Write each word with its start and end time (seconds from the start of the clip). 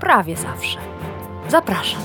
prawie 0.00 0.36
zawsze. 0.36 0.78
Zapraszam. 1.48 2.00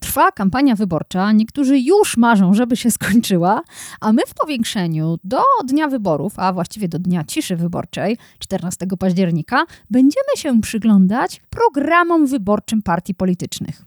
Trwa 0.00 0.32
kampania 0.32 0.74
wyborcza, 0.74 1.32
niektórzy 1.32 1.78
już 1.78 2.16
marzą, 2.16 2.54
żeby 2.54 2.76
się 2.76 2.90
skończyła, 2.90 3.62
a 4.00 4.12
my 4.12 4.22
w 4.26 4.34
powiększeniu 4.34 5.18
do 5.24 5.42
dnia 5.64 5.88
wyborów, 5.88 6.32
a 6.36 6.52
właściwie 6.52 6.88
do 6.88 6.98
dnia 6.98 7.24
ciszy 7.24 7.56
wyborczej, 7.56 8.18
14 8.38 8.86
października, 8.98 9.64
będziemy 9.90 10.36
się 10.36 10.60
przyglądać 10.60 11.42
programom 11.50 12.26
wyborczym 12.26 12.82
partii 12.82 13.14
politycznych. 13.14 13.82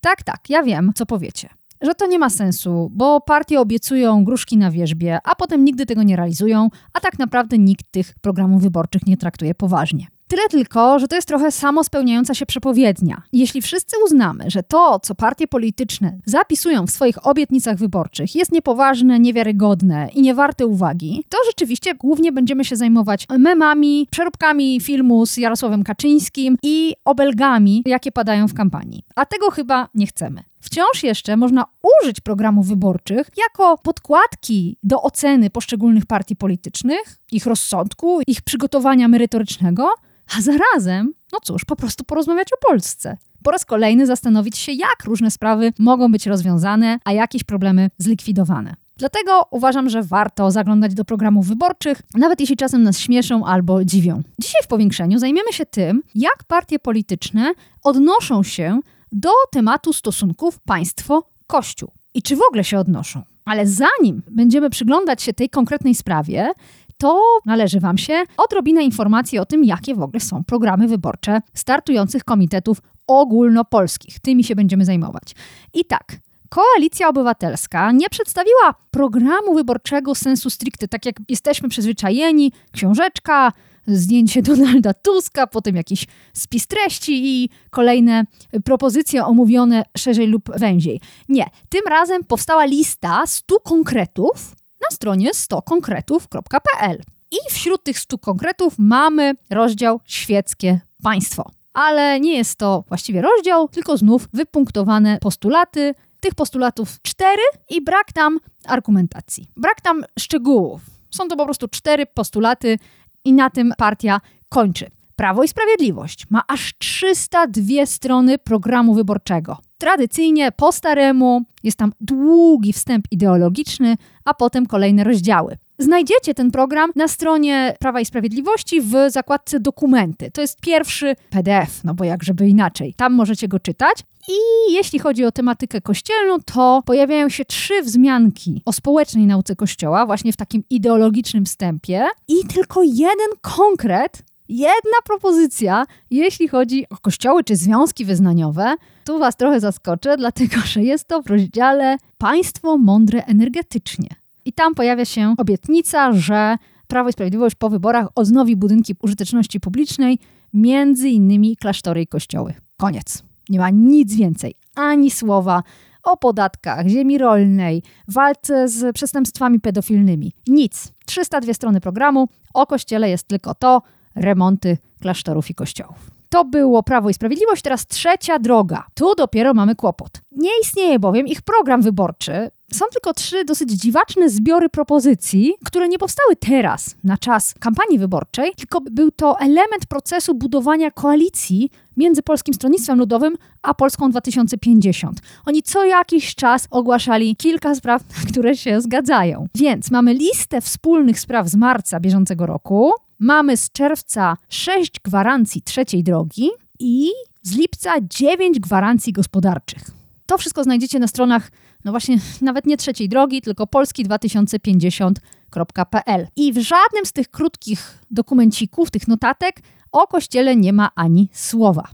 Tak, 0.00 0.22
tak, 0.22 0.50
ja 0.50 0.62
wiem, 0.62 0.92
co 0.94 1.06
powiecie. 1.06 1.48
Że 1.80 1.94
to 1.94 2.06
nie 2.06 2.18
ma 2.18 2.30
sensu, 2.30 2.90
bo 2.92 3.20
partie 3.20 3.60
obiecują 3.60 4.24
gruszki 4.24 4.58
na 4.58 4.70
wierzbie, 4.70 5.18
a 5.24 5.34
potem 5.34 5.64
nigdy 5.64 5.86
tego 5.86 6.02
nie 6.02 6.16
realizują, 6.16 6.68
a 6.92 7.00
tak 7.00 7.18
naprawdę 7.18 7.58
nikt 7.58 7.84
tych 7.90 8.14
programów 8.20 8.62
wyborczych 8.62 9.06
nie 9.06 9.16
traktuje 9.16 9.54
poważnie. 9.54 10.06
Tyle 10.28 10.48
tylko, 10.50 10.98
że 10.98 11.08
to 11.08 11.16
jest 11.16 11.28
trochę 11.28 11.52
samospełniająca 11.52 12.34
się 12.34 12.46
przepowiednia. 12.46 13.22
Jeśli 13.32 13.62
wszyscy 13.62 13.96
uznamy, 14.04 14.44
że 14.46 14.62
to, 14.62 15.00
co 15.02 15.14
partie 15.14 15.46
polityczne 15.46 16.18
zapisują 16.24 16.86
w 16.86 16.90
swoich 16.90 17.26
obietnicach 17.26 17.76
wyborczych, 17.76 18.34
jest 18.34 18.52
niepoważne, 18.52 19.20
niewiarygodne 19.20 20.08
i 20.14 20.22
niewarte 20.22 20.66
uwagi, 20.66 21.24
to 21.28 21.38
rzeczywiście 21.46 21.94
głównie 21.94 22.32
będziemy 22.32 22.64
się 22.64 22.76
zajmować 22.76 23.26
memami, 23.38 24.06
przeróbkami 24.10 24.80
filmu 24.80 25.26
z 25.26 25.36
Jarosławem 25.36 25.84
Kaczyńskim 25.84 26.56
i 26.62 26.94
obelgami, 27.04 27.82
jakie 27.86 28.12
padają 28.12 28.48
w 28.48 28.54
kampanii. 28.54 29.02
A 29.16 29.26
tego 29.26 29.50
chyba 29.50 29.88
nie 29.94 30.06
chcemy. 30.06 30.42
Wciąż 30.60 31.02
jeszcze 31.02 31.36
można 31.36 31.64
użyć 32.02 32.20
programów 32.20 32.66
wyborczych 32.66 33.30
jako 33.36 33.78
podkładki 33.78 34.76
do 34.82 35.02
oceny 35.02 35.50
poszczególnych 35.50 36.06
partii 36.06 36.36
politycznych, 36.36 37.20
ich 37.32 37.46
rozsądku, 37.46 38.20
ich 38.26 38.42
przygotowania 38.42 39.08
merytorycznego, 39.08 39.90
a 40.38 40.40
zarazem, 40.40 41.12
no 41.32 41.38
cóż, 41.42 41.64
po 41.64 41.76
prostu 41.76 42.04
porozmawiać 42.04 42.48
o 42.52 42.68
Polsce. 42.68 43.16
Po 43.42 43.50
raz 43.50 43.64
kolejny 43.64 44.06
zastanowić 44.06 44.58
się, 44.58 44.72
jak 44.72 45.04
różne 45.04 45.30
sprawy 45.30 45.72
mogą 45.78 46.12
być 46.12 46.26
rozwiązane, 46.26 46.98
a 47.04 47.12
jakieś 47.12 47.44
problemy 47.44 47.90
zlikwidowane. 47.98 48.74
Dlatego 48.96 49.46
uważam, 49.50 49.88
że 49.88 50.02
warto 50.02 50.50
zaglądać 50.50 50.94
do 50.94 51.04
programów 51.04 51.46
wyborczych, 51.46 52.02
nawet 52.14 52.40
jeśli 52.40 52.56
czasem 52.56 52.82
nas 52.82 52.98
śmieszą 52.98 53.46
albo 53.46 53.84
dziwią. 53.84 54.22
Dzisiaj 54.38 54.62
w 54.64 54.66
powiększeniu 54.66 55.18
zajmiemy 55.18 55.52
się 55.52 55.66
tym, 55.66 56.02
jak 56.14 56.44
partie 56.46 56.78
polityczne 56.78 57.52
odnoszą 57.82 58.42
się 58.42 58.80
do 59.12 59.30
tematu 59.50 59.92
stosunków 59.92 60.58
państwo-kościół 60.60 61.90
i 62.14 62.22
czy 62.22 62.36
w 62.36 62.42
ogóle 62.48 62.64
się 62.64 62.78
odnoszą. 62.78 63.22
Ale 63.44 63.66
zanim 63.66 64.22
będziemy 64.30 64.70
przyglądać 64.70 65.22
się 65.22 65.32
tej 65.32 65.50
konkretnej 65.50 65.94
sprawie, 65.94 66.52
to 66.98 67.22
należy 67.46 67.80
Wam 67.80 67.98
się 67.98 68.24
odrobinę 68.36 68.82
informacji 68.82 69.38
o 69.38 69.46
tym, 69.46 69.64
jakie 69.64 69.94
w 69.94 70.02
ogóle 70.02 70.20
są 70.20 70.44
programy 70.44 70.88
wyborcze 70.88 71.40
startujących 71.54 72.24
komitetów 72.24 72.78
ogólnopolskich. 73.06 74.20
Tymi 74.20 74.44
się 74.44 74.56
będziemy 74.56 74.84
zajmować. 74.84 75.34
I 75.74 75.84
tak, 75.84 76.16
Koalicja 76.48 77.08
Obywatelska 77.08 77.92
nie 77.92 78.08
przedstawiła 78.10 78.74
programu 78.90 79.54
wyborczego 79.54 80.14
sensu 80.14 80.50
stricte, 80.50 80.88
tak 80.88 81.06
jak 81.06 81.16
jesteśmy 81.28 81.68
przyzwyczajeni, 81.68 82.52
książeczka, 82.72 83.52
zdjęcie 83.88 84.42
Donalda 84.42 84.94
Tuska, 84.94 85.46
potem 85.46 85.76
jakiś 85.76 86.06
spis 86.32 86.66
treści 86.66 87.42
i 87.42 87.50
kolejne 87.70 88.24
propozycje 88.64 89.24
omówione 89.24 89.82
szerzej 89.96 90.26
lub 90.26 90.58
węziej. 90.58 91.00
Nie, 91.28 91.46
tym 91.68 91.82
razem 91.88 92.24
powstała 92.24 92.64
lista 92.64 93.26
100 93.26 93.60
konkretów 93.60 94.56
na 94.80 94.96
stronie 94.96 95.30
100konkretów.pl. 95.30 97.02
I 97.30 97.36
wśród 97.50 97.82
tych 97.82 97.98
100 97.98 98.18
konkretów 98.18 98.74
mamy 98.78 99.34
rozdział 99.50 100.00
świeckie 100.04 100.80
państwo. 101.02 101.50
Ale 101.72 102.20
nie 102.20 102.36
jest 102.36 102.58
to 102.58 102.84
właściwie 102.88 103.22
rozdział, 103.22 103.68
tylko 103.68 103.96
znów 103.96 104.28
wypunktowane 104.32 105.18
postulaty. 105.20 105.94
Tych 106.20 106.34
postulatów 106.34 107.02
cztery 107.02 107.42
i 107.70 107.82
brak 107.82 108.12
tam 108.12 108.38
argumentacji. 108.64 109.48
Brak 109.56 109.80
tam 109.80 110.04
szczegółów. 110.18 110.80
Są 111.10 111.28
to 111.28 111.36
po 111.36 111.44
prostu 111.44 111.68
cztery 111.68 112.06
postulaty 112.06 112.78
i 113.24 113.32
na 113.32 113.50
tym 113.50 113.72
partia 113.78 114.20
kończy. 114.48 114.86
Prawo 115.16 115.42
i 115.42 115.48
Sprawiedliwość 115.48 116.26
ma 116.30 116.42
aż 116.48 116.74
302 116.78 117.86
strony 117.86 118.38
programu 118.38 118.94
wyborczego. 118.94 119.58
Tradycyjnie 119.78 120.52
po 120.52 120.72
staremu 120.72 121.42
jest 121.62 121.78
tam 121.78 121.92
długi 122.00 122.72
wstęp 122.72 123.04
ideologiczny, 123.10 123.96
a 124.24 124.34
potem 124.34 124.66
kolejne 124.66 125.04
rozdziały. 125.04 125.56
Znajdziecie 125.78 126.34
ten 126.34 126.50
program 126.50 126.90
na 126.96 127.08
stronie 127.08 127.74
Prawa 127.80 128.00
i 128.00 128.04
Sprawiedliwości 128.04 128.80
w 128.80 128.94
zakładce 129.08 129.60
dokumenty. 129.60 130.30
To 130.30 130.40
jest 130.40 130.60
pierwszy 130.60 131.14
PDF, 131.30 131.84
no 131.84 131.94
bo 131.94 132.04
jak 132.04 132.22
żeby 132.22 132.48
inaczej. 132.48 132.94
Tam 132.94 133.14
możecie 133.14 133.48
go 133.48 133.60
czytać. 133.60 134.04
I 134.28 134.72
jeśli 134.72 134.98
chodzi 134.98 135.24
o 135.24 135.32
tematykę 135.32 135.80
kościelną, 135.80 136.36
to 136.40 136.82
pojawiają 136.86 137.28
się 137.28 137.44
trzy 137.44 137.82
wzmianki 137.82 138.62
o 138.64 138.72
społecznej 138.72 139.26
nauce 139.26 139.56
Kościoła, 139.56 140.06
właśnie 140.06 140.32
w 140.32 140.36
takim 140.36 140.64
ideologicznym 140.70 141.44
wstępie, 141.44 142.06
i 142.28 142.34
tylko 142.54 142.82
jeden 142.82 143.28
konkret 143.40 144.22
jedna 144.48 144.98
propozycja, 145.04 145.86
jeśli 146.10 146.48
chodzi 146.48 146.86
o 146.90 146.96
kościoły 146.96 147.44
czy 147.44 147.56
związki 147.56 148.04
wyznaniowe. 148.04 148.74
Tu 149.04 149.18
Was 149.18 149.36
trochę 149.36 149.60
zaskoczę, 149.60 150.16
dlatego 150.16 150.56
że 150.66 150.82
jest 150.82 151.08
to 151.08 151.22
w 151.22 151.26
rozdziale 151.26 151.96
Państwo 152.18 152.78
mądre 152.78 153.24
energetycznie. 153.24 154.08
I 154.44 154.52
tam 154.52 154.74
pojawia 154.74 155.04
się 155.04 155.34
obietnica, 155.38 156.12
że 156.12 156.56
Prawo 156.86 157.08
i 157.08 157.12
Sprawiedliwość 157.12 157.56
po 157.56 157.70
wyborach 157.70 158.08
odnowi 158.14 158.56
budynki 158.56 158.94
użyteczności 159.02 159.60
publicznej, 159.60 160.18
między 160.54 161.08
innymi 161.08 161.56
klasztory 161.56 162.02
i 162.02 162.06
kościoły. 162.06 162.54
Koniec. 162.76 163.27
Nie 163.48 163.58
ma 163.58 163.70
nic 163.70 164.14
więcej, 164.14 164.54
ani 164.74 165.10
słowa 165.10 165.62
o 166.02 166.16
podatkach, 166.16 166.86
ziemi 166.86 167.18
rolnej, 167.18 167.82
walce 168.08 168.68
z 168.68 168.94
przestępstwami 168.94 169.60
pedofilnymi. 169.60 170.32
Nic. 170.46 170.92
302 171.06 171.54
strony 171.54 171.80
programu, 171.80 172.28
o 172.54 172.66
kościele 172.66 173.10
jest 173.10 173.28
tylko 173.28 173.54
to, 173.54 173.82
remonty 174.14 174.78
klasztorów 175.00 175.50
i 175.50 175.54
kościołów. 175.54 176.10
To 176.28 176.44
było 176.44 176.82
Prawo 176.82 177.10
i 177.10 177.14
Sprawiedliwość, 177.14 177.62
teraz 177.62 177.86
trzecia 177.86 178.38
droga. 178.38 178.86
Tu 178.94 179.14
dopiero 179.14 179.54
mamy 179.54 179.74
kłopot. 179.74 180.10
Nie 180.32 180.50
istnieje 180.62 180.98
bowiem 180.98 181.26
ich 181.26 181.42
program 181.42 181.82
wyborczy. 181.82 182.50
Są 182.72 182.84
tylko 182.92 183.14
trzy 183.14 183.44
dosyć 183.44 183.70
dziwaczne 183.70 184.30
zbiory 184.30 184.68
propozycji, 184.68 185.54
które 185.64 185.88
nie 185.88 185.98
powstały 185.98 186.36
teraz, 186.36 186.96
na 187.04 187.18
czas 187.18 187.54
kampanii 187.60 187.98
wyborczej, 187.98 188.52
tylko 188.56 188.80
był 188.80 189.10
to 189.10 189.40
element 189.40 189.86
procesu 189.88 190.34
budowania 190.34 190.90
koalicji 190.90 191.70
między 191.96 192.22
Polskim 192.22 192.54
Stronnictwem 192.54 192.98
Ludowym 192.98 193.36
a 193.62 193.74
Polską 193.74 194.10
2050. 194.10 195.20
Oni 195.46 195.62
co 195.62 195.84
jakiś 195.84 196.34
czas 196.34 196.68
ogłaszali 196.70 197.36
kilka 197.36 197.74
spraw, 197.74 198.02
które 198.30 198.56
się 198.56 198.80
zgadzają. 198.80 199.46
Więc 199.54 199.90
mamy 199.90 200.14
listę 200.14 200.60
wspólnych 200.60 201.20
spraw 201.20 201.48
z 201.48 201.54
marca 201.54 202.00
bieżącego 202.00 202.46
roku, 202.46 202.92
mamy 203.18 203.56
z 203.56 203.70
czerwca 203.70 204.36
6 204.48 205.00
gwarancji 205.04 205.62
trzeciej 205.62 206.04
drogi 206.04 206.50
i 206.78 207.10
z 207.42 207.56
lipca 207.56 207.94
9 208.10 208.60
gwarancji 208.60 209.12
gospodarczych. 209.12 209.90
To 210.26 210.38
wszystko 210.38 210.64
znajdziecie 210.64 210.98
na 210.98 211.06
stronach, 211.06 211.50
no 211.84 211.90
właśnie, 211.90 212.18
nawet 212.42 212.66
nie 212.66 212.76
trzeciej 212.76 213.08
drogi, 213.08 213.42
tylko 213.42 213.64
polski2050.pl. 213.64 216.26
I 216.36 216.52
w 216.52 216.58
żadnym 216.58 217.04
z 217.04 217.12
tych 217.12 217.30
krótkich 217.30 217.98
dokumencików, 218.10 218.90
tych 218.90 219.08
notatek, 219.08 219.62
o 219.92 220.06
kościele 220.06 220.56
nie 220.56 220.72
ma 220.72 220.90
ani 220.94 221.28
słowa. 221.32 221.88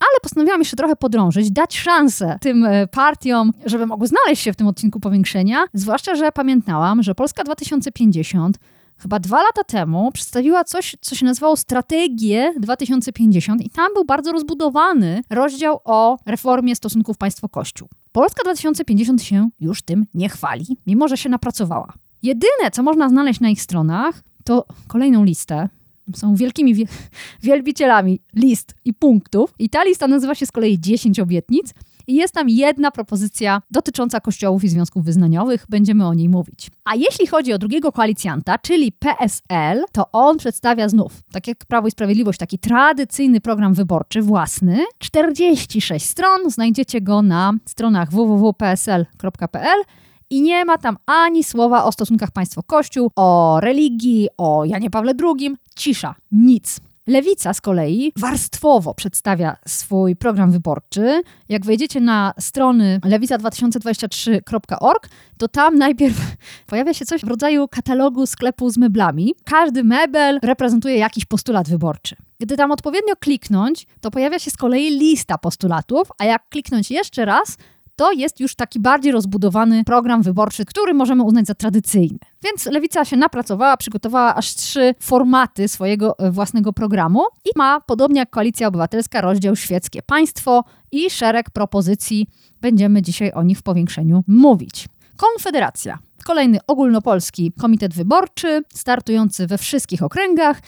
Ale 0.00 0.20
postanowiłam 0.22 0.60
jeszcze 0.60 0.76
trochę 0.76 0.96
podrążyć, 0.96 1.50
dać 1.50 1.78
szansę 1.78 2.38
tym 2.40 2.64
e, 2.64 2.86
partiom, 2.86 3.52
żeby 3.66 3.86
mogły 3.86 4.06
znaleźć 4.06 4.42
się 4.42 4.52
w 4.52 4.56
tym 4.56 4.66
odcinku 4.66 5.00
powiększenia. 5.00 5.64
Zwłaszcza, 5.72 6.14
że 6.14 6.32
pamiętałam, 6.32 7.02
że 7.02 7.14
Polska 7.14 7.44
2050 7.44 8.58
chyba 8.98 9.18
dwa 9.18 9.42
lata 9.42 9.64
temu 9.64 10.12
przedstawiła 10.12 10.64
coś, 10.64 10.96
co 11.00 11.14
się 11.14 11.26
nazywało 11.26 11.56
Strategię 11.56 12.54
2050 12.60 13.62
i 13.62 13.70
tam 13.70 13.94
był 13.94 14.04
bardzo 14.04 14.32
rozbudowany 14.32 15.22
rozdział 15.30 15.80
o 15.84 16.18
reformie 16.26 16.76
stosunków 16.76 17.18
państwo-kościół. 17.18 17.88
Polska 18.14 18.42
2050 18.42 19.22
się 19.22 19.48
już 19.60 19.82
tym 19.82 20.06
nie 20.14 20.28
chwali, 20.28 20.66
mimo 20.86 21.08
że 21.08 21.16
się 21.16 21.28
napracowała. 21.28 21.92
Jedyne, 22.22 22.70
co 22.72 22.82
można 22.82 23.08
znaleźć 23.08 23.40
na 23.40 23.48
ich 23.48 23.62
stronach, 23.62 24.22
to 24.44 24.66
kolejną 24.86 25.24
listę 25.24 25.68
są 26.16 26.34
wielkimi 26.34 26.74
wie 26.74 26.84
wielbicielami 27.42 28.20
list 28.34 28.74
i 28.84 28.94
punktów. 28.94 29.54
I 29.58 29.70
ta 29.70 29.84
lista 29.84 30.08
nazywa 30.08 30.34
się 30.34 30.46
z 30.46 30.52
kolei 30.52 30.80
10 30.80 31.20
obietnic. 31.20 31.74
I 32.06 32.14
jest 32.14 32.34
tam 32.34 32.48
jedna 32.48 32.90
propozycja 32.90 33.62
dotycząca 33.70 34.20
kościołów 34.20 34.64
i 34.64 34.68
związków 34.68 35.04
wyznaniowych. 35.04 35.66
Będziemy 35.68 36.06
o 36.06 36.14
niej 36.14 36.28
mówić. 36.28 36.70
A 36.84 36.94
jeśli 36.94 37.26
chodzi 37.26 37.52
o 37.52 37.58
drugiego 37.58 37.92
koalicjanta, 37.92 38.58
czyli 38.58 38.92
PSL, 38.92 39.84
to 39.92 40.12
on 40.12 40.38
przedstawia 40.38 40.88
znów, 40.88 41.22
tak 41.32 41.48
jak 41.48 41.58
Prawo 41.58 41.88
i 41.88 41.90
Sprawiedliwość, 41.90 42.38
taki 42.38 42.58
tradycyjny 42.58 43.40
program 43.40 43.74
wyborczy 43.74 44.22
własny. 44.22 44.78
46 44.98 46.06
stron, 46.06 46.50
znajdziecie 46.50 47.00
go 47.00 47.22
na 47.22 47.52
stronach 47.66 48.10
www.psl.pl 48.10 49.82
i 50.30 50.42
nie 50.42 50.64
ma 50.64 50.78
tam 50.78 50.96
ani 51.06 51.44
słowa 51.44 51.84
o 51.84 51.92
stosunkach 51.92 52.30
państwo-kościół, 52.30 53.10
o 53.16 53.58
religii, 53.60 54.28
o 54.38 54.64
Janie 54.64 54.90
Pawle 54.90 55.12
II. 55.22 55.56
Cisza, 55.76 56.14
nic. 56.32 56.80
Lewica 57.06 57.54
z 57.54 57.60
kolei 57.60 58.12
warstwowo 58.16 58.94
przedstawia 58.94 59.56
swój 59.66 60.16
program 60.16 60.50
wyborczy. 60.50 61.22
Jak 61.48 61.66
wejdziecie 61.66 62.00
na 62.00 62.34
strony 62.40 63.00
lewica2023.org, 63.04 65.08
to 65.38 65.48
tam 65.48 65.78
najpierw 65.78 66.16
pojawia 66.70 66.94
się 66.94 67.04
coś 67.04 67.20
w 67.20 67.28
rodzaju 67.28 67.68
katalogu 67.68 68.26
sklepu 68.26 68.70
z 68.70 68.76
meblami. 68.76 69.34
Każdy 69.44 69.84
mebel 69.84 70.38
reprezentuje 70.42 70.96
jakiś 70.96 71.24
postulat 71.24 71.68
wyborczy. 71.68 72.16
Gdy 72.40 72.56
tam 72.56 72.70
odpowiednio 72.70 73.16
kliknąć, 73.20 73.86
to 74.00 74.10
pojawia 74.10 74.38
się 74.38 74.50
z 74.50 74.56
kolei 74.56 74.90
lista 74.90 75.38
postulatów, 75.38 76.08
a 76.18 76.24
jak 76.24 76.48
kliknąć 76.48 76.90
jeszcze 76.90 77.24
raz, 77.24 77.56
to 77.96 78.12
jest 78.12 78.40
już 78.40 78.54
taki 78.54 78.80
bardziej 78.80 79.12
rozbudowany 79.12 79.84
program 79.84 80.22
wyborczy, 80.22 80.64
który 80.64 80.94
możemy 80.94 81.22
uznać 81.22 81.46
za 81.46 81.54
tradycyjny. 81.54 82.18
Więc 82.44 82.66
Lewica 82.66 83.04
się 83.04 83.16
napracowała, 83.16 83.76
przygotowała 83.76 84.34
aż 84.34 84.54
trzy 84.54 84.94
formaty 85.00 85.68
swojego 85.68 86.18
e, 86.18 86.30
własnego 86.30 86.72
programu 86.72 87.20
i 87.44 87.48
ma, 87.56 87.80
podobnie 87.80 88.18
jak 88.18 88.30
Koalicja 88.30 88.68
Obywatelska, 88.68 89.20
rozdział 89.20 89.56
świeckie 89.56 90.02
państwo 90.02 90.64
i 90.92 91.10
szereg 91.10 91.50
propozycji. 91.50 92.26
Będziemy 92.60 93.02
dzisiaj 93.02 93.32
o 93.32 93.42
nich 93.42 93.58
w 93.58 93.62
powiększeniu 93.62 94.24
mówić. 94.26 94.88
Konfederacja. 95.16 95.98
Kolejny 96.24 96.58
ogólnopolski 96.66 97.52
komitet 97.60 97.94
wyborczy, 97.94 98.62
startujący 98.74 99.46
we 99.46 99.58
wszystkich 99.58 100.02
okręgach. 100.02 100.60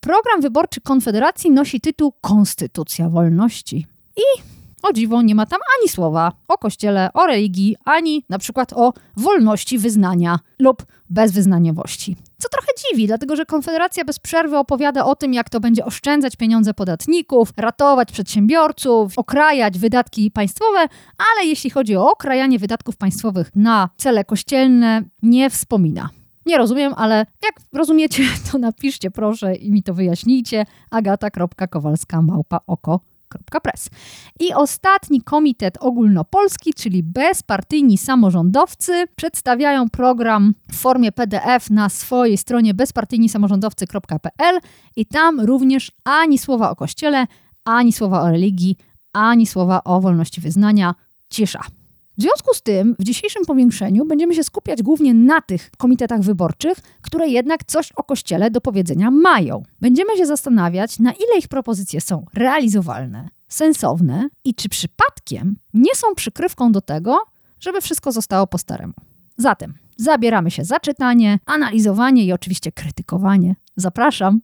Program 0.00 0.40
wyborczy 0.40 0.80
Konfederacji 0.80 1.50
nosi 1.50 1.80
tytuł 1.80 2.12
Konstytucja 2.20 3.08
Wolności. 3.08 3.86
I 4.16 4.55
o 4.82 4.92
dziwo, 4.92 5.22
nie 5.22 5.34
ma 5.34 5.46
tam 5.46 5.60
ani 5.80 5.88
słowa 5.88 6.32
o 6.48 6.58
kościele, 6.58 7.10
o 7.14 7.26
religii, 7.26 7.76
ani 7.84 8.24
na 8.28 8.38
przykład 8.38 8.72
o 8.72 8.92
wolności 9.16 9.78
wyznania 9.78 10.38
lub 10.58 10.86
bezwyznaniowości. 11.10 12.16
Co 12.38 12.48
trochę 12.48 12.68
dziwi, 12.78 13.06
dlatego 13.06 13.36
że 13.36 13.46
Konfederacja 13.46 14.04
bez 14.04 14.18
przerwy 14.18 14.58
opowiada 14.58 15.04
o 15.04 15.16
tym, 15.16 15.34
jak 15.34 15.50
to 15.50 15.60
będzie 15.60 15.84
oszczędzać 15.84 16.36
pieniądze 16.36 16.74
podatników, 16.74 17.52
ratować 17.56 18.12
przedsiębiorców, 18.12 19.18
okrajać 19.18 19.78
wydatki 19.78 20.30
państwowe, 20.30 20.78
ale 21.18 21.46
jeśli 21.46 21.70
chodzi 21.70 21.96
o 21.96 22.10
okrajanie 22.10 22.58
wydatków 22.58 22.96
państwowych 22.96 23.50
na 23.54 23.88
cele 23.96 24.24
kościelne, 24.24 25.02
nie 25.22 25.50
wspomina. 25.50 26.08
Nie 26.46 26.58
rozumiem, 26.58 26.92
ale 26.96 27.26
jak 27.44 27.54
rozumiecie, 27.72 28.22
to 28.52 28.58
napiszcie 28.58 29.10
proszę 29.10 29.54
i 29.54 29.72
mi 29.72 29.82
to 29.82 29.94
wyjaśnijcie. 29.94 30.66
agata.kowalska 30.90 32.22
małpa 32.22 32.60
oko 32.66 33.00
Press. 33.62 33.90
I 34.40 34.54
ostatni 34.54 35.22
komitet 35.22 35.78
ogólnopolski, 35.80 36.74
czyli 36.74 37.02
bezpartyjni 37.02 37.98
samorządowcy, 37.98 39.04
przedstawiają 39.16 39.90
program 39.90 40.54
w 40.70 40.76
formie 40.76 41.12
PDF 41.12 41.70
na 41.70 41.88
swojej 41.88 42.36
stronie 42.36 42.74
bezpartyjnisamorządowcy.pl 42.74 44.60
i 44.96 45.06
tam 45.06 45.40
również 45.40 45.92
ani 46.04 46.38
słowa 46.38 46.70
o 46.70 46.76
kościele, 46.76 47.26
ani 47.64 47.92
słowa 47.92 48.22
o 48.22 48.30
religii, 48.30 48.76
ani 49.12 49.46
słowa 49.46 49.84
o 49.84 50.00
wolności 50.00 50.40
wyznania. 50.40 50.94
Cisza. 51.28 51.60
W 52.18 52.22
związku 52.22 52.54
z 52.54 52.62
tym 52.62 52.96
w 52.98 53.04
dzisiejszym 53.04 53.44
powiększeniu 53.44 54.04
będziemy 54.04 54.34
się 54.34 54.44
skupiać 54.44 54.82
głównie 54.82 55.14
na 55.14 55.40
tych 55.40 55.70
komitetach 55.78 56.20
wyborczych, 56.20 56.78
które 57.02 57.28
jednak 57.28 57.64
coś 57.64 57.92
o 57.92 58.02
Kościele 58.02 58.50
do 58.50 58.60
powiedzenia 58.60 59.10
mają. 59.10 59.62
Będziemy 59.80 60.16
się 60.16 60.26
zastanawiać, 60.26 60.98
na 60.98 61.12
ile 61.12 61.38
ich 61.38 61.48
propozycje 61.48 62.00
są 62.00 62.24
realizowalne, 62.34 63.28
sensowne 63.48 64.28
i 64.44 64.54
czy 64.54 64.68
przypadkiem 64.68 65.56
nie 65.74 65.94
są 65.94 66.14
przykrywką 66.14 66.72
do 66.72 66.80
tego, 66.80 67.18
żeby 67.60 67.80
wszystko 67.80 68.12
zostało 68.12 68.46
po 68.46 68.58
staremu. 68.58 68.94
Zatem 69.36 69.74
zabieramy 69.96 70.50
się 70.50 70.64
za 70.64 70.80
czytanie, 70.80 71.38
analizowanie 71.46 72.24
i 72.24 72.32
oczywiście 72.32 72.72
krytykowanie. 72.72 73.56
Zapraszam. 73.76 74.40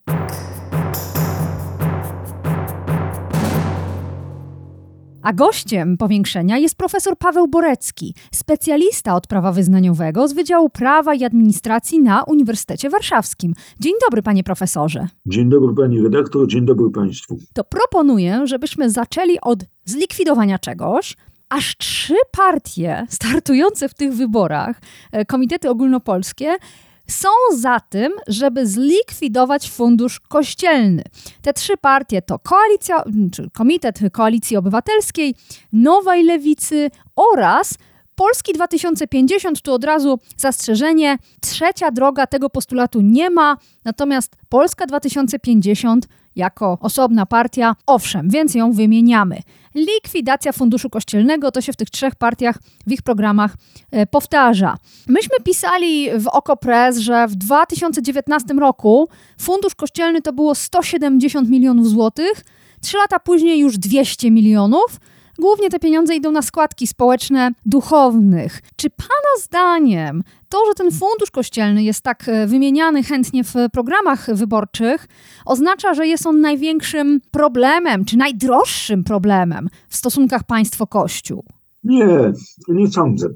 A 5.22 5.32
gościem 5.32 5.96
powiększenia 5.96 6.58
jest 6.58 6.74
profesor 6.74 7.19
Paweł 7.19 7.48
Borecki, 7.48 8.14
specjalista 8.32 9.14
od 9.14 9.26
prawa 9.26 9.52
wyznaniowego 9.52 10.28
z 10.28 10.32
Wydziału 10.32 10.70
Prawa 10.70 11.14
i 11.14 11.24
Administracji 11.24 12.00
na 12.00 12.22
Uniwersytecie 12.22 12.90
Warszawskim. 12.90 13.54
Dzień 13.80 13.92
dobry, 14.04 14.22
panie 14.22 14.44
profesorze. 14.44 15.08
Dzień 15.26 15.48
dobry, 15.48 15.74
pani 15.74 16.00
redaktor, 16.00 16.48
dzień 16.48 16.66
dobry 16.66 16.90
państwu. 16.90 17.38
To 17.52 17.64
proponuję, 17.64 18.46
żebyśmy 18.46 18.90
zaczęli 18.90 19.40
od 19.42 19.58
zlikwidowania 19.84 20.58
czegoś, 20.58 21.16
aż 21.48 21.76
trzy 21.76 22.14
partie 22.36 23.06
startujące 23.08 23.88
w 23.88 23.94
tych 23.94 24.14
wyborach, 24.14 24.80
e, 25.12 25.25
komitety 25.25 25.70
ogólnopolskie, 25.70 26.56
są 27.06 27.28
za 27.56 27.81
tym, 27.81 28.12
żeby 28.28 28.66
zlikwidować 28.66 29.70
fundusz 29.70 30.20
kościelny. 30.20 31.02
Te 31.43 31.52
trzy 31.52 31.76
partie 31.76 32.22
to 32.22 32.38
koalicja, 32.38 33.04
czy 33.32 33.50
Komitet 33.50 33.99
Koalicji 34.12 34.56
Obywatelskiej, 34.56 35.34
Nowej 35.72 36.25
Lewicy 36.25 36.90
oraz 37.16 37.75
Polski 38.14 38.52
2050, 38.52 39.62
tu 39.62 39.72
od 39.72 39.84
razu 39.84 40.19
zastrzeżenie, 40.37 41.19
trzecia 41.40 41.90
droga 41.90 42.26
tego 42.26 42.50
postulatu 42.50 43.00
nie 43.00 43.31
ma, 43.31 43.56
natomiast 43.84 44.37
Polska 44.49 44.87
2050 44.87 46.06
jako 46.37 46.79
osobna 46.81 47.26
partia, 47.26 47.76
owszem, 47.87 48.29
więc 48.31 48.55
ją 48.55 48.73
wymieniamy. 48.73 49.37
Likwidacja 49.75 50.52
funduszu 50.52 50.90
kościelnego 50.90 51.50
to 51.50 51.61
się 51.61 51.73
w 51.73 51.76
tych 51.76 51.90
trzech 51.90 52.14
partiach 52.14 52.58
w 52.87 52.93
ich 52.93 53.02
programach 53.02 53.56
e, 53.90 54.06
powtarza. 54.06 54.76
Myśmy 55.08 55.37
pisali 55.44 56.08
w 56.19 56.29
Okopres, 56.29 56.99
że 56.99 57.29
w 57.29 57.34
2019 57.34 58.54
roku 58.54 59.09
fundusz 59.38 59.75
kościelny 59.75 60.23
to 60.23 60.33
było 60.33 60.54
170 60.54 61.49
milionów 61.49 61.88
złotych, 61.88 62.45
trzy 62.80 62.97
lata 62.97 63.18
później 63.18 63.61
już 63.61 63.78
200 63.78 64.30
milionów. 64.30 65.00
Głównie 65.42 65.70
te 65.70 65.78
pieniądze 65.78 66.14
idą 66.14 66.32
na 66.32 66.42
składki 66.42 66.87
społeczne 66.87 67.50
duchownych. 67.66 68.61
Czy 68.76 68.90
Pana 68.90 69.42
zdaniem 69.42 70.22
to, 70.49 70.58
że 70.66 70.75
ten 70.75 70.90
fundusz 70.90 71.30
kościelny 71.30 71.82
jest 71.82 72.00
tak 72.00 72.28
e, 72.28 72.46
wymieniany 72.46 73.02
chętnie 73.02 73.44
w 73.44 73.54
programach 73.72 74.34
wyborczych, 74.34 75.08
oznacza, 75.46 75.94
że 75.94 76.06
jest 76.06 76.26
on 76.26 76.40
największym 76.40 77.20
problemem, 77.30 78.04
czy 78.04 78.16
najdroższym 78.16 79.04
problemem 79.04 79.68
w 79.88 79.96
stosunkach 79.96 80.44
państwo-kościół? 80.44 81.44
Nie, 81.84 82.32
nie 82.68 82.88
sądzę. 82.88 83.28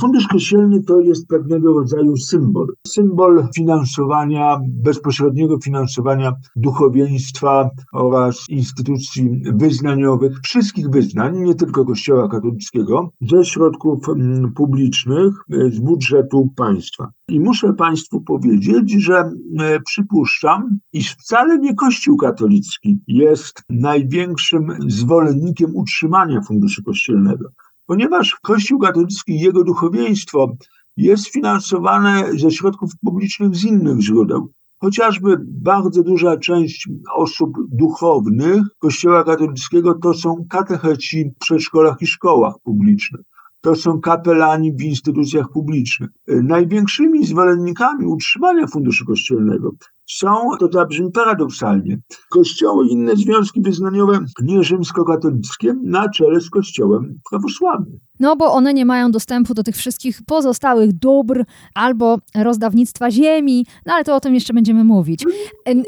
Fundusz 0.00 0.28
Kościelny 0.28 0.82
to 0.82 1.00
jest 1.00 1.28
pewnego 1.28 1.72
rodzaju 1.72 2.16
symbol. 2.16 2.74
Symbol 2.86 3.48
finansowania, 3.56 4.60
bezpośredniego 4.66 5.58
finansowania 5.58 6.32
duchowieństwa 6.56 7.70
oraz 7.92 8.44
instytucji 8.48 9.42
wyznaniowych, 9.54 10.40
wszystkich 10.44 10.90
wyznań, 10.90 11.38
nie 11.38 11.54
tylko 11.54 11.84
Kościoła 11.84 12.28
katolickiego, 12.28 13.10
ze 13.20 13.44
środków 13.44 14.08
mm, 14.08 14.52
publicznych, 14.52 15.34
e, 15.50 15.70
z 15.70 15.78
budżetu 15.78 16.50
państwa. 16.56 17.08
I 17.28 17.40
muszę 17.40 17.72
Państwu 17.72 18.20
powiedzieć, 18.20 18.92
że 18.92 19.30
e, 19.58 19.80
przypuszczam, 19.80 20.78
iż 20.92 21.10
wcale 21.10 21.58
nie 21.58 21.74
Kościół 21.74 22.16
katolicki 22.16 22.98
jest 23.06 23.62
największym 23.70 24.66
zwolennikiem 24.88 25.76
utrzymania 25.76 26.40
funduszu 26.40 26.82
kościelnego 26.82 27.48
ponieważ 27.86 28.36
Kościół 28.42 28.78
katolicki 28.78 29.32
i 29.32 29.40
jego 29.40 29.64
duchowieństwo 29.64 30.56
jest 30.96 31.28
finansowane 31.28 32.30
ze 32.38 32.50
środków 32.50 32.90
publicznych 33.04 33.56
z 33.56 33.64
innych 33.64 34.00
źródeł. 34.00 34.52
Chociażby 34.80 35.36
bardzo 35.46 36.02
duża 36.02 36.36
część 36.36 36.88
osób 37.16 37.50
duchownych 37.72 38.62
Kościoła 38.78 39.24
katolickiego 39.24 39.94
to 39.94 40.14
są 40.14 40.44
katecheci 40.50 41.30
w 41.36 41.38
przedszkolach 41.38 41.96
i 42.00 42.06
szkołach 42.06 42.54
publicznych. 42.62 43.20
To 43.60 43.74
są 43.74 44.00
kapelani 44.00 44.72
w 44.76 44.82
instytucjach 44.82 45.46
publicznych. 45.52 46.10
Największymi 46.28 47.26
zwolennikami 47.26 48.06
utrzymania 48.06 48.66
funduszu 48.66 49.04
kościelnego 49.04 49.70
są, 50.06 50.48
to 50.60 50.68
zabrzmi 50.72 51.12
paradoksalnie, 51.12 52.00
kościoły 52.30 52.86
i 52.86 52.92
inne 52.92 53.16
związki 53.16 53.60
wyznaniowe 53.60 54.18
nie 54.42 54.62
rzymskokatolickie 54.62 55.74
na 55.82 56.08
czele 56.08 56.40
z 56.40 56.50
kościołem 56.50 57.20
prawosławnym. 57.30 58.00
No 58.20 58.36
bo 58.36 58.52
one 58.52 58.74
nie 58.74 58.84
mają 58.84 59.10
dostępu 59.10 59.54
do 59.54 59.62
tych 59.62 59.76
wszystkich 59.76 60.20
pozostałych 60.26 60.92
dóbr 60.92 61.44
albo 61.74 62.18
rozdawnictwa 62.34 63.10
ziemi, 63.10 63.66
no 63.86 63.94
ale 63.94 64.04
to 64.04 64.14
o 64.14 64.20
tym 64.20 64.34
jeszcze 64.34 64.52
będziemy 64.52 64.84
mówić. 64.84 65.24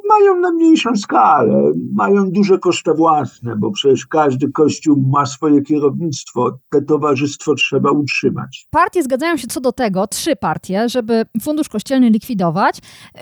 Mają 0.08 0.40
na 0.40 0.50
mniejszą 0.50 0.96
skalę, 0.96 1.72
mają 1.94 2.30
duże 2.30 2.58
koszty 2.58 2.94
własne, 2.94 3.56
bo 3.56 3.70
przecież 3.70 4.06
każdy 4.06 4.52
kościół 4.52 5.04
ma 5.12 5.26
swoje 5.26 5.62
kierownictwo. 5.62 6.58
Te 6.70 6.82
towarzystwo 6.82 7.54
trzeba 7.54 7.90
utrzymać. 7.90 8.66
Partie 8.70 9.02
zgadzają 9.02 9.36
się 9.36 9.46
co 9.46 9.60
do 9.60 9.72
tego, 9.72 10.06
trzy 10.06 10.36
partie, 10.36 10.88
żeby 10.88 11.26
fundusz 11.42 11.68
kościelny 11.68 12.10
likwidować. 12.10 12.78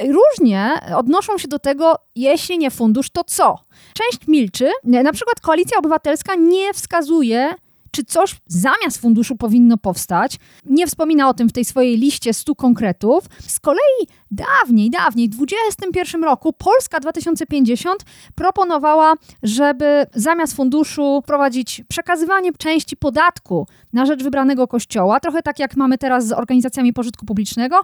Różnie 0.08 0.70
odnoszą 0.96 1.38
się 1.38 1.48
do 1.48 1.58
tego, 1.58 1.94
jeśli 2.14 2.58
nie 2.58 2.70
fundusz, 2.70 3.10
to 3.10 3.24
co? 3.24 3.58
Część 3.94 4.28
milczy, 4.28 4.70
na 4.84 5.12
przykład 5.12 5.40
Koalicja 5.40 5.78
Obywatelska 5.78 6.34
nie 6.34 6.74
wskazuje 6.74 7.54
czy 7.94 8.04
coś 8.04 8.36
zamiast 8.46 8.98
funduszu 8.98 9.36
powinno 9.36 9.78
powstać. 9.78 10.38
Nie 10.64 10.86
wspomina 10.86 11.28
o 11.28 11.34
tym 11.34 11.48
w 11.48 11.52
tej 11.52 11.64
swojej 11.64 11.98
liście 11.98 12.34
100 12.34 12.54
konkretów. 12.54 13.24
Z 13.38 13.60
kolei 13.60 14.06
dawniej, 14.30 14.90
dawniej, 14.90 15.28
w 15.28 15.30
2021 15.30 16.24
roku 16.24 16.52
Polska 16.52 17.00
2050 17.00 18.04
proponowała, 18.34 19.14
żeby 19.42 20.06
zamiast 20.14 20.56
funduszu 20.56 21.20
wprowadzić 21.22 21.82
przekazywanie 21.88 22.52
części 22.52 22.96
podatku 22.96 23.66
na 23.92 24.06
rzecz 24.06 24.22
wybranego 24.22 24.68
kościoła, 24.68 25.20
trochę 25.20 25.42
tak 25.42 25.58
jak 25.58 25.76
mamy 25.76 25.98
teraz 25.98 26.26
z 26.26 26.32
organizacjami 26.32 26.92
pożytku 26.92 27.26
publicznego, 27.26 27.80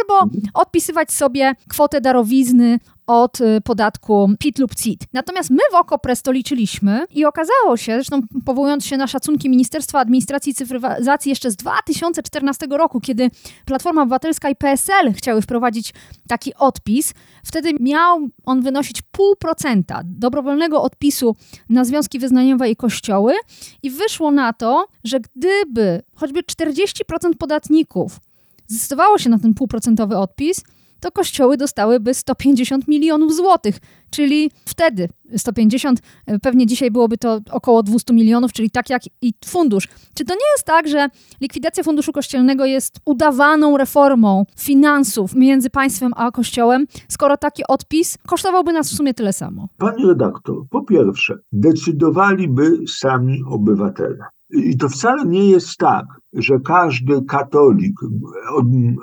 albo 0.00 0.30
odpisywać 0.54 1.12
sobie 1.12 1.54
kwotę 1.68 2.00
darowizny 2.00 2.78
od 3.06 3.40
y, 3.40 3.60
podatku 3.60 4.30
PIT 4.38 4.58
lub 4.58 4.74
CIT. 4.74 5.04
Natomiast 5.12 5.50
my 5.50 5.58
w 5.72 5.74
OKO.press 5.74 6.22
to 6.22 6.32
liczyliśmy 6.32 7.06
i 7.10 7.24
okazało 7.24 7.76
się, 7.76 7.92
zresztą 7.92 8.20
powołując 8.44 8.86
się 8.86 8.96
na 8.96 9.06
szacunki 9.06 9.50
Ministerstwa 9.50 10.00
Administracji 10.00 10.52
i 10.52 10.54
Cyfryzacji 10.54 11.30
jeszcze 11.30 11.50
z 11.50 11.56
2014 11.56 12.66
roku, 12.70 13.00
kiedy 13.00 13.30
Platforma 13.64 14.02
Obywatelska 14.02 14.50
i 14.50 14.56
PSL 14.56 15.12
chciały 15.12 15.42
wprowadzić 15.42 15.94
taki 16.28 16.54
odpis, 16.54 17.14
wtedy 17.44 17.70
miał 17.80 18.28
on 18.44 18.62
wynosić 18.62 19.02
0,5% 19.44 19.82
dobrowolnego 20.04 20.82
odpisu 20.82 21.36
na 21.68 21.84
związki 21.84 22.18
wyznaniowe 22.18 22.70
i 22.70 22.76
kościoły 22.76 23.34
i 23.82 23.90
wyszło 23.90 24.30
na 24.30 24.52
to, 24.52 24.86
że 25.04 25.20
gdyby 25.20 26.02
choćby 26.14 26.40
40% 26.42 27.34
podatników 27.38 28.20
zdecydowało 28.66 29.18
się 29.18 29.30
na 29.30 29.38
ten 29.38 29.54
półprocentowy 29.54 30.16
odpis, 30.16 30.64
to 31.04 31.12
kościoły 31.12 31.56
dostałyby 31.56 32.14
150 32.14 32.88
milionów 32.88 33.34
złotych, 33.34 33.78
czyli 34.10 34.50
wtedy 34.64 35.08
150, 35.36 36.00
e, 36.26 36.38
pewnie 36.38 36.66
dzisiaj 36.66 36.90
byłoby 36.90 37.18
to 37.18 37.40
około 37.50 37.82
200 37.82 38.14
milionów, 38.14 38.52
czyli 38.52 38.70
tak 38.70 38.90
jak 38.90 39.02
i 39.22 39.32
fundusz. 39.46 39.88
Czy 40.14 40.24
to 40.24 40.34
nie 40.34 40.50
jest 40.54 40.64
tak, 40.66 40.88
że 40.88 41.08
likwidacja 41.40 41.84
funduszu 41.84 42.12
kościelnego 42.12 42.64
jest 42.64 43.00
udawaną 43.04 43.76
reformą 43.76 44.44
finansów 44.58 45.34
między 45.34 45.70
państwem 45.70 46.12
a 46.16 46.30
kościołem, 46.30 46.86
skoro 47.08 47.36
taki 47.36 47.62
odpis 47.68 48.18
kosztowałby 48.26 48.72
nas 48.72 48.90
w 48.90 48.96
sumie 48.96 49.14
tyle 49.14 49.32
samo? 49.32 49.68
Pani 49.78 50.06
redaktor, 50.06 50.56
po 50.70 50.82
pierwsze, 50.82 51.34
decydowaliby 51.52 52.78
sami 52.88 53.42
obywatele. 53.48 54.24
I 54.50 54.76
to 54.76 54.88
wcale 54.88 55.24
nie 55.24 55.50
jest 55.50 55.76
tak, 55.78 56.06
że 56.32 56.60
każdy 56.60 57.22
katolik 57.28 57.94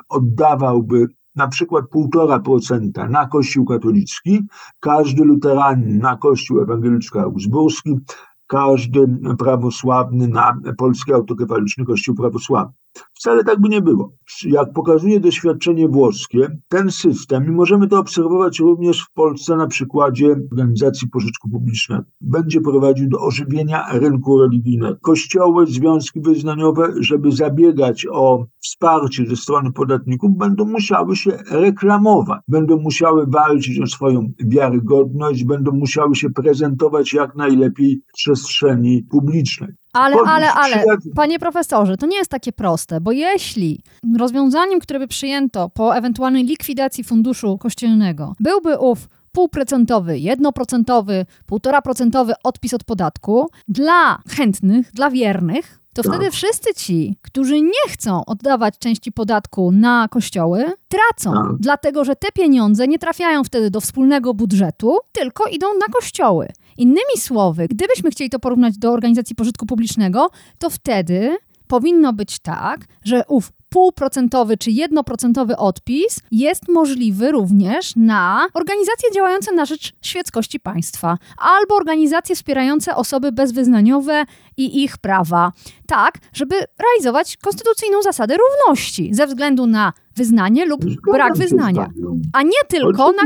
oddawałby 0.09 1.07
na 1.35 1.47
przykład 1.47 1.85
1,5% 1.85 3.09
na 3.09 3.27
Kościół 3.27 3.65
katolicki, 3.65 4.47
każdy 4.79 5.23
luteranin 5.23 5.99
na 5.99 6.17
Kościół 6.17 6.61
ewangeliczno-augsburski, 6.61 7.99
każdy 8.47 9.07
prawosławny 9.39 10.27
na 10.27 10.57
Polski 10.77 11.13
Autokefaliczny 11.13 11.85
Kościół 11.85 12.15
Prawosławny. 12.15 12.73
Wcale 13.21 13.43
tak 13.43 13.61
by 13.61 13.69
nie 13.69 13.81
było. 13.81 14.13
Jak 14.45 14.73
pokazuje 14.73 15.19
doświadczenie 15.19 15.87
włoskie, 15.87 16.47
ten 16.67 16.91
system, 16.91 17.45
i 17.45 17.51
możemy 17.51 17.87
to 17.87 17.99
obserwować 17.99 18.59
również 18.59 19.01
w 19.01 19.11
Polsce 19.13 19.55
na 19.55 19.67
przykładzie 19.67 20.35
organizacji 20.51 21.09
pożyczku 21.09 21.49
publicznego, 21.49 22.03
będzie 22.21 22.61
prowadził 22.61 23.09
do 23.09 23.19
ożywienia 23.19 23.85
rynku 23.93 24.39
religijnego. 24.39 24.97
Kościoły, 25.01 25.67
związki 25.67 26.21
wyznaniowe, 26.21 26.93
żeby 26.99 27.31
zabiegać 27.31 28.07
o 28.11 28.45
wsparcie 28.59 29.25
ze 29.25 29.35
strony 29.35 29.71
podatników, 29.71 30.37
będą 30.37 30.65
musiały 30.65 31.15
się 31.15 31.37
reklamować, 31.51 32.41
będą 32.47 32.77
musiały 32.77 33.25
walczyć 33.27 33.79
o 33.79 33.87
swoją 33.87 34.31
wiarygodność, 34.39 35.43
będą 35.43 35.71
musiały 35.71 36.15
się 36.15 36.29
prezentować 36.29 37.13
jak 37.13 37.35
najlepiej 37.35 38.01
w 38.07 38.13
przestrzeni 38.13 39.03
publicznej. 39.03 39.80
Ale, 39.93 40.15
ale, 40.27 40.53
ale, 40.53 40.83
panie 41.15 41.39
profesorze, 41.39 41.97
to 41.97 42.05
nie 42.05 42.17
jest 42.17 42.31
takie 42.31 42.51
proste, 42.51 43.01
bo 43.01 43.11
jeśli 43.11 43.79
rozwiązaniem, 44.17 44.79
które 44.79 44.99
by 44.99 45.07
przyjęto 45.07 45.69
po 45.69 45.95
ewentualnej 45.95 46.43
likwidacji 46.43 47.03
funduszu 47.03 47.57
kościelnego 47.57 48.35
byłby 48.39 48.77
ów 48.77 49.07
półprocentowy, 49.31 50.19
jednoprocentowy, 50.19 51.25
półtora 51.45 51.81
procentowy 51.81 52.33
odpis 52.43 52.73
od 52.73 52.83
podatku 52.83 53.49
dla 53.67 54.21
chętnych, 54.29 54.91
dla 54.93 55.09
wiernych, 55.09 55.81
to 55.93 56.03
tak. 56.03 56.11
wtedy 56.11 56.31
wszyscy 56.31 56.73
ci, 56.73 57.17
którzy 57.21 57.61
nie 57.61 57.89
chcą 57.89 58.25
oddawać 58.25 58.77
części 58.77 59.11
podatku 59.11 59.71
na 59.71 60.07
kościoły, 60.07 60.73
tracą, 60.87 61.33
tak. 61.33 61.55
dlatego 61.59 62.05
że 62.05 62.15
te 62.15 62.27
pieniądze 62.31 62.87
nie 62.87 62.99
trafiają 62.99 63.43
wtedy 63.43 63.71
do 63.71 63.81
wspólnego 63.81 64.33
budżetu, 64.33 64.97
tylko 65.11 65.47
idą 65.47 65.67
na 65.67 65.93
kościoły. 65.93 66.47
Innymi 66.81 67.17
słowy, 67.17 67.67
gdybyśmy 67.67 68.11
chcieli 68.11 68.29
to 68.29 68.39
porównać 68.39 68.77
do 68.77 68.91
organizacji 68.91 69.35
pożytku 69.35 69.65
publicznego, 69.65 70.29
to 70.59 70.69
wtedy 70.69 71.37
powinno 71.67 72.13
być 72.13 72.39
tak, 72.39 72.79
że 73.05 73.23
ów 73.27 73.51
półprocentowy 73.69 74.57
czy 74.57 74.71
jednoprocentowy 74.71 75.57
odpis 75.57 76.19
jest 76.31 76.67
możliwy 76.67 77.31
również 77.31 77.95
na 77.95 78.47
organizacje 78.53 79.11
działające 79.13 79.51
na 79.51 79.65
rzecz 79.65 79.93
świeckości 80.01 80.59
państwa 80.59 81.17
albo 81.37 81.75
organizacje 81.75 82.35
wspierające 82.35 82.95
osoby 82.95 83.31
bezwyznaniowe 83.31 84.25
i 84.57 84.83
ich 84.83 84.97
prawa, 84.97 85.51
tak, 85.87 86.17
żeby 86.33 86.55
realizować 86.79 87.37
konstytucyjną 87.37 88.01
zasadę 88.01 88.37
równości 88.37 89.13
ze 89.13 89.27
względu 89.27 89.67
na 89.67 89.93
wyznanie 90.15 90.65
lub 90.65 90.85
brak 91.11 91.37
wyznania. 91.37 91.89
A 92.33 92.43
nie 92.43 92.61
tylko 92.69 93.11
na. 93.11 93.23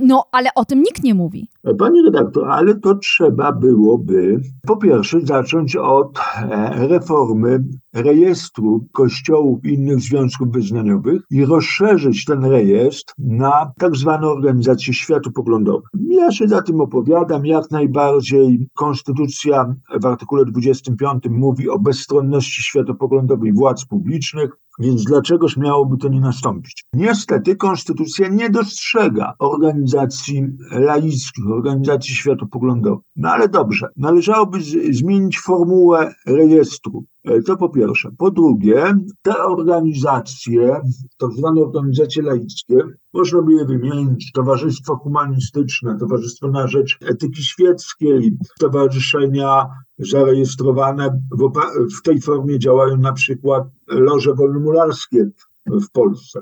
No, 0.00 0.24
ale 0.32 0.50
o 0.54 0.64
tym 0.64 0.78
nikt 0.78 1.02
nie 1.02 1.14
mówi. 1.14 1.48
Pani 1.78 2.02
redaktor, 2.02 2.50
ale 2.50 2.74
to 2.74 2.94
trzeba 2.94 3.52
byłoby 3.52 4.40
po 4.66 4.76
pierwsze 4.76 5.20
zacząć 5.20 5.76
od 5.76 6.18
e, 6.18 6.88
reformy 6.88 7.64
rejestru 7.96 8.86
kościołów 8.92 9.64
i 9.64 9.74
innych 9.74 10.00
związków 10.00 10.50
wyznaniowych 10.50 11.22
i 11.30 11.44
rozszerzyć 11.44 12.24
ten 12.24 12.44
rejestr 12.44 13.14
na 13.18 13.72
tak 13.78 13.96
zwane 13.96 14.26
organizacje 14.26 14.94
światopoglądowe. 14.94 15.86
Ja 16.10 16.32
się 16.32 16.48
za 16.48 16.62
tym 16.62 16.80
opowiadam 16.80 17.46
jak 17.46 17.70
najbardziej. 17.70 18.68
Konstytucja 18.74 19.74
w 20.00 20.06
artykule 20.06 20.44
25 20.44 21.24
mówi 21.30 21.68
o 21.68 21.78
bezstronności 21.78 22.62
światopoglądowej 22.62 23.52
władz 23.52 23.84
publicznych, 23.84 24.50
więc 24.80 25.04
dlaczegoż 25.04 25.56
miałoby 25.56 25.96
to 25.96 26.08
nie 26.08 26.20
nastąpić? 26.20 26.84
Niestety 26.92 27.56
konstytucja 27.56 28.28
nie 28.28 28.50
dostrzega 28.50 29.32
organizacji 29.38 30.44
laickich, 30.70 31.46
organizacji 31.50 32.14
światopoglądowych. 32.14 33.04
No 33.16 33.30
ale 33.30 33.48
dobrze, 33.48 33.88
należałoby 33.96 34.60
z- 34.60 34.96
zmienić 34.96 35.40
formułę 35.40 36.14
rejestru. 36.26 37.04
E, 37.26 37.42
to 37.42 37.56
po 37.56 37.68
pierwsze. 37.68 38.10
Po 38.18 38.30
drugie, 38.30 38.94
te 39.22 39.44
organizacje, 39.44 40.80
tak 41.18 41.32
zwane 41.32 41.60
organizacje 41.60 42.22
laickie, 42.22 42.76
można 43.12 43.42
by 43.42 43.52
je 43.52 43.64
wymienić, 43.64 44.32
Towarzystwo 44.32 44.96
Humanistyczne, 44.96 45.96
Towarzystwo 45.98 46.48
na 46.48 46.66
Rzecz 46.66 46.98
Etyki 47.02 47.44
Świeckiej, 47.44 48.38
stowarzyszenia 48.56 49.66
zarejestrowane 49.98 51.20
w, 51.38 51.50
w 51.98 52.02
tej 52.02 52.20
formie 52.20 52.58
działają 52.58 52.96
na 52.96 53.12
przykład 53.12 53.64
loże 53.88 54.34
wolnomularskie 54.34 55.30
w 55.66 55.90
Polsce. 55.90 56.40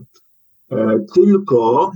E, 0.74 0.98
tylko 1.14 1.90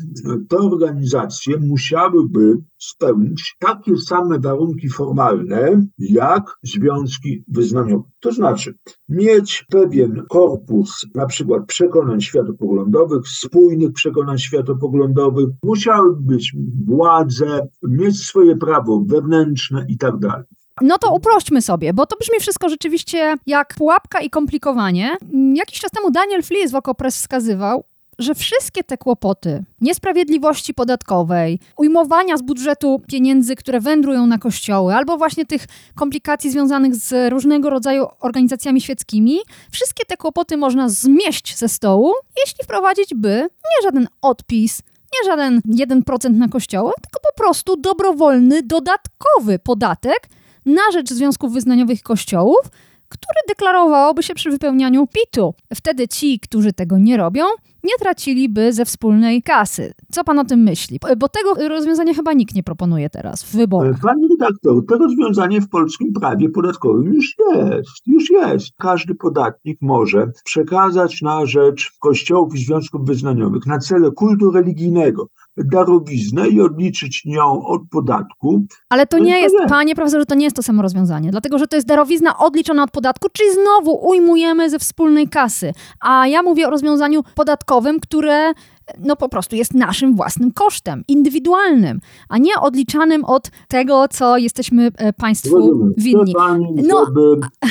te 0.48 0.56
organizacje 0.56 1.56
musiałyby 1.60 2.56
spełnić 2.78 3.56
takie 3.58 3.96
same 3.96 4.38
warunki 4.38 4.88
formalne 4.88 5.86
jak 5.98 6.58
związki 6.62 7.44
wyznaniowe. 7.48 8.04
To 8.20 8.32
znaczy 8.32 8.74
mieć 9.08 9.66
pewien 9.70 10.24
korpus 10.28 11.06
na 11.14 11.26
przykład 11.26 11.66
przekonań 11.66 12.20
światopoglądowych, 12.20 13.28
spójnych 13.28 13.92
przekonań 13.92 14.38
światopoglądowych, 14.38 15.48
musiały 15.62 16.16
być 16.20 16.56
władze, 16.86 17.68
mieć 17.82 18.18
swoje 18.18 18.56
prawo 18.56 19.02
wewnętrzne 19.06 19.86
i 19.88 19.98
tak 19.98 20.18
dalej. 20.18 20.44
No 20.82 20.98
to 20.98 21.14
uprośćmy 21.14 21.62
sobie, 21.62 21.92
bo 21.94 22.06
to 22.06 22.16
brzmi 22.16 22.40
wszystko 22.40 22.68
rzeczywiście 22.68 23.36
jak 23.46 23.74
pułapka 23.74 24.20
i 24.20 24.30
komplikowanie. 24.30 25.16
Jakiś 25.54 25.80
czas 25.80 25.90
temu 25.90 26.10
Daniel 26.10 26.42
Flies 26.42 26.72
w 26.72 26.74
Okopres 26.74 27.16
wskazywał, 27.16 27.84
że 28.18 28.34
wszystkie 28.34 28.84
te 28.84 28.98
kłopoty 28.98 29.64
niesprawiedliwości 29.80 30.74
podatkowej, 30.74 31.60
ujmowania 31.76 32.36
z 32.36 32.42
budżetu 32.42 33.00
pieniędzy, 33.06 33.56
które 33.56 33.80
wędrują 33.80 34.26
na 34.26 34.38
kościoły, 34.38 34.94
albo 34.94 35.18
właśnie 35.18 35.46
tych 35.46 35.66
komplikacji 35.94 36.50
związanych 36.50 36.96
z 36.96 37.32
różnego 37.32 37.70
rodzaju 37.70 38.06
organizacjami 38.20 38.80
świeckimi, 38.80 39.38
wszystkie 39.70 40.04
te 40.04 40.16
kłopoty 40.16 40.56
można 40.56 40.88
zmieść 40.88 41.56
ze 41.56 41.68
stołu, 41.68 42.12
jeśli 42.46 42.64
wprowadzić 42.64 43.14
by 43.14 43.40
nie 43.40 43.82
żaden 43.82 44.08
odpis, 44.22 44.82
nie 45.14 45.30
żaden 45.30 45.60
1% 45.66 46.30
na 46.30 46.48
kościoły, 46.48 46.92
tylko 47.02 47.20
po 47.20 47.42
prostu 47.42 47.76
dobrowolny, 47.76 48.62
dodatkowy 48.62 49.58
podatek 49.58 50.28
na 50.66 50.82
rzecz 50.92 51.08
związków 51.12 51.52
wyznaniowych 51.52 52.02
kościołów, 52.02 52.70
który 53.08 53.38
deklarowałoby 53.48 54.22
się 54.22 54.34
przy 54.34 54.50
wypełnianiu 54.50 55.06
PIT-u. 55.06 55.54
Wtedy 55.74 56.08
ci, 56.08 56.40
którzy 56.40 56.72
tego 56.72 56.98
nie 56.98 57.16
robią, 57.16 57.44
nie 57.84 57.92
traciliby 58.00 58.72
ze 58.72 58.84
wspólnej 58.84 59.42
kasy. 59.42 59.92
Co 60.12 60.24
pan 60.24 60.38
o 60.38 60.44
tym 60.44 60.60
myśli? 60.60 60.98
Bo 61.18 61.28
tego 61.28 61.68
rozwiązania 61.68 62.14
chyba 62.14 62.32
nikt 62.32 62.54
nie 62.54 62.62
proponuje 62.62 63.10
teraz 63.10 63.44
w 63.44 63.56
wyborach. 63.56 63.96
Panie 64.02 64.28
redaktor, 64.30 64.86
to 64.88 64.98
rozwiązanie 64.98 65.60
w 65.60 65.68
polskim 65.68 66.12
prawie 66.12 66.48
podatkowym 66.48 67.14
już 67.14 67.34
jest. 67.54 68.06
Już 68.06 68.30
jest. 68.30 68.68
Każdy 68.78 69.14
podatnik 69.14 69.78
może 69.82 70.30
przekazać 70.44 71.22
na 71.22 71.46
rzecz 71.46 71.92
kościołów 72.00 72.54
i 72.54 72.64
związków 72.64 73.06
wyznaniowych 73.06 73.66
na 73.66 73.78
cele 73.78 74.10
kultu 74.10 74.50
religijnego 74.50 75.28
darowiznę 75.64 76.48
i 76.48 76.60
odliczyć 76.60 77.22
nią 77.24 77.66
od 77.66 77.82
podatku. 77.90 78.62
Ale 78.88 79.06
to 79.06 79.18
No 79.18 79.24
nie 79.24 79.40
jest, 79.40 79.56
nie. 79.60 79.66
panie 79.66 79.94
profesorze, 79.94 80.26
to 80.26 80.34
nie 80.34 80.44
jest 80.44 80.56
to 80.56 80.62
samo 80.62 80.82
rozwiązanie, 80.82 81.30
dlatego 81.30 81.58
że 81.58 81.66
to 81.66 81.76
jest 81.76 81.88
darowizna 81.88 82.38
odliczona 82.38 82.82
od 82.82 82.90
podatku, 82.90 83.28
czyli 83.32 83.48
znowu 83.52 84.08
ujmujemy 84.08 84.70
ze 84.70 84.78
wspólnej 84.78 85.28
kasy. 85.28 85.72
A 86.00 86.26
ja 86.26 86.42
mówię 86.42 86.66
o 86.66 86.70
rozwiązaniu 86.70 87.22
podatkowym, 87.34 88.00
które 88.00 88.52
no 88.98 89.16
po 89.16 89.28
prostu 89.28 89.56
jest 89.56 89.74
naszym 89.74 90.16
własnym 90.16 90.52
kosztem, 90.52 91.04
indywidualnym, 91.08 92.00
a 92.28 92.38
nie 92.38 92.54
odliczanym 92.60 93.24
od 93.24 93.50
tego, 93.68 94.08
co 94.10 94.36
jesteśmy 94.38 94.90
e, 94.96 95.12
państwu 95.12 95.56
Rozumiem. 95.56 95.92
winni. 95.96 96.22
Chce 96.24 96.32
pani, 96.34 96.66
No. 96.88 97.04
żeby 97.06 97.20
e, 97.62 97.68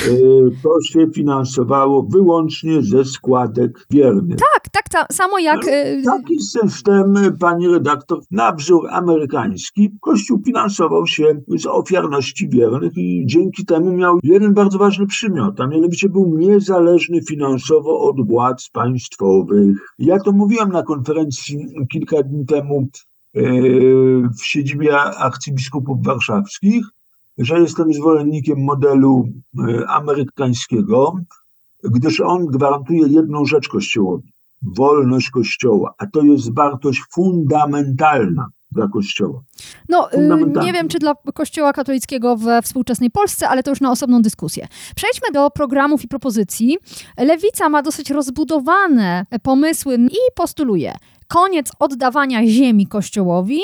to 0.62 0.70
się 0.82 1.06
finansowało 1.14 2.02
wyłącznie 2.02 2.82
ze 2.82 3.04
składek 3.04 3.86
wiernych. 3.90 4.36
Tak, 4.38 4.68
tak 4.72 4.88
ta, 4.88 5.14
samo 5.14 5.38
jak... 5.38 5.60
e, 5.68 6.02
Taki 6.02 6.40
system, 6.42 7.14
pani 7.40 7.68
redaktor, 7.68 8.18
na 8.30 8.52
wzór 8.52 8.88
amerykański, 8.90 9.90
Kościół 10.00 10.42
finansował 10.46 11.06
się 11.06 11.24
z 11.56 11.66
ofiarności 11.66 12.48
wiernych 12.48 12.92
i 12.96 13.22
dzięki 13.26 13.64
temu 13.64 13.92
miał 13.92 14.18
jeden 14.22 14.54
bardzo 14.54 14.78
ważny 14.78 15.06
przymiot, 15.06 15.60
a 15.60 15.66
mianowicie 15.66 16.08
był 16.08 16.38
niezależny 16.38 17.22
finansowo 17.22 18.00
od 18.00 18.26
władz 18.28 18.68
państwowych. 18.72 19.76
Ja 19.98 20.18
to 20.18 20.32
mówiłem 20.32 20.68
na 20.72 20.82
konferencji 20.82 21.07
kilka 21.92 22.22
dni 22.22 22.46
temu 22.46 22.88
e, 23.34 23.40
w 24.38 24.42
siedzibie 24.42 25.00
arcybiskupów 25.00 26.02
warszawskich, 26.02 26.84
że 27.38 27.60
jestem 27.60 27.92
zwolennikiem 27.92 28.64
modelu 28.64 29.28
e, 29.58 29.88
amerykańskiego, 29.88 31.14
gdyż 31.84 32.20
on 32.20 32.46
gwarantuje 32.46 33.08
jedną 33.08 33.44
rzecz 33.44 33.68
Kościołowi 33.68 34.32
wolność 34.62 35.30
Kościoła, 35.30 35.94
a 35.98 36.06
to 36.06 36.22
jest 36.22 36.54
wartość 36.54 37.02
fundamentalna 37.12 38.48
dla 38.70 38.88
Kościoła. 38.88 39.42
No, 39.88 40.12
y, 40.12 40.28
nie 40.64 40.72
wiem, 40.72 40.88
czy 40.88 40.98
dla 40.98 41.14
Kościoła 41.34 41.72
katolickiego 41.72 42.36
we 42.36 42.62
współczesnej 42.62 43.10
Polsce, 43.10 43.48
ale 43.48 43.62
to 43.62 43.70
już 43.70 43.80
na 43.80 43.90
osobną 43.90 44.22
dyskusję. 44.22 44.68
Przejdźmy 44.96 45.28
do 45.32 45.50
programów 45.50 46.04
i 46.04 46.08
propozycji. 46.08 46.78
Lewica 47.18 47.68
ma 47.68 47.82
dosyć 47.82 48.10
rozbudowane 48.10 49.26
pomysły 49.42 49.96
i 49.96 50.18
postuluje 50.34 50.94
koniec 51.28 51.72
oddawania 51.78 52.46
ziemi 52.46 52.86
Kościołowi, 52.86 53.60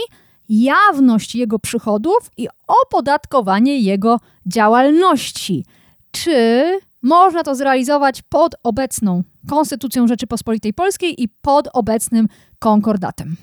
jawność 0.48 1.34
jego 1.34 1.58
przychodów 1.58 2.30
i 2.36 2.48
opodatkowanie 2.82 3.78
jego 3.78 4.20
działalności. 4.46 5.64
Czy 6.10 6.64
można 7.02 7.42
to 7.42 7.54
zrealizować 7.54 8.22
pod 8.22 8.54
obecną 8.62 9.22
Konstytucją 9.48 10.06
Rzeczypospolitej 10.06 10.74
Polskiej 10.74 11.22
i 11.22 11.28
pod 11.28 11.68
obecnym 11.72 12.28
konkordatem? 12.58 13.36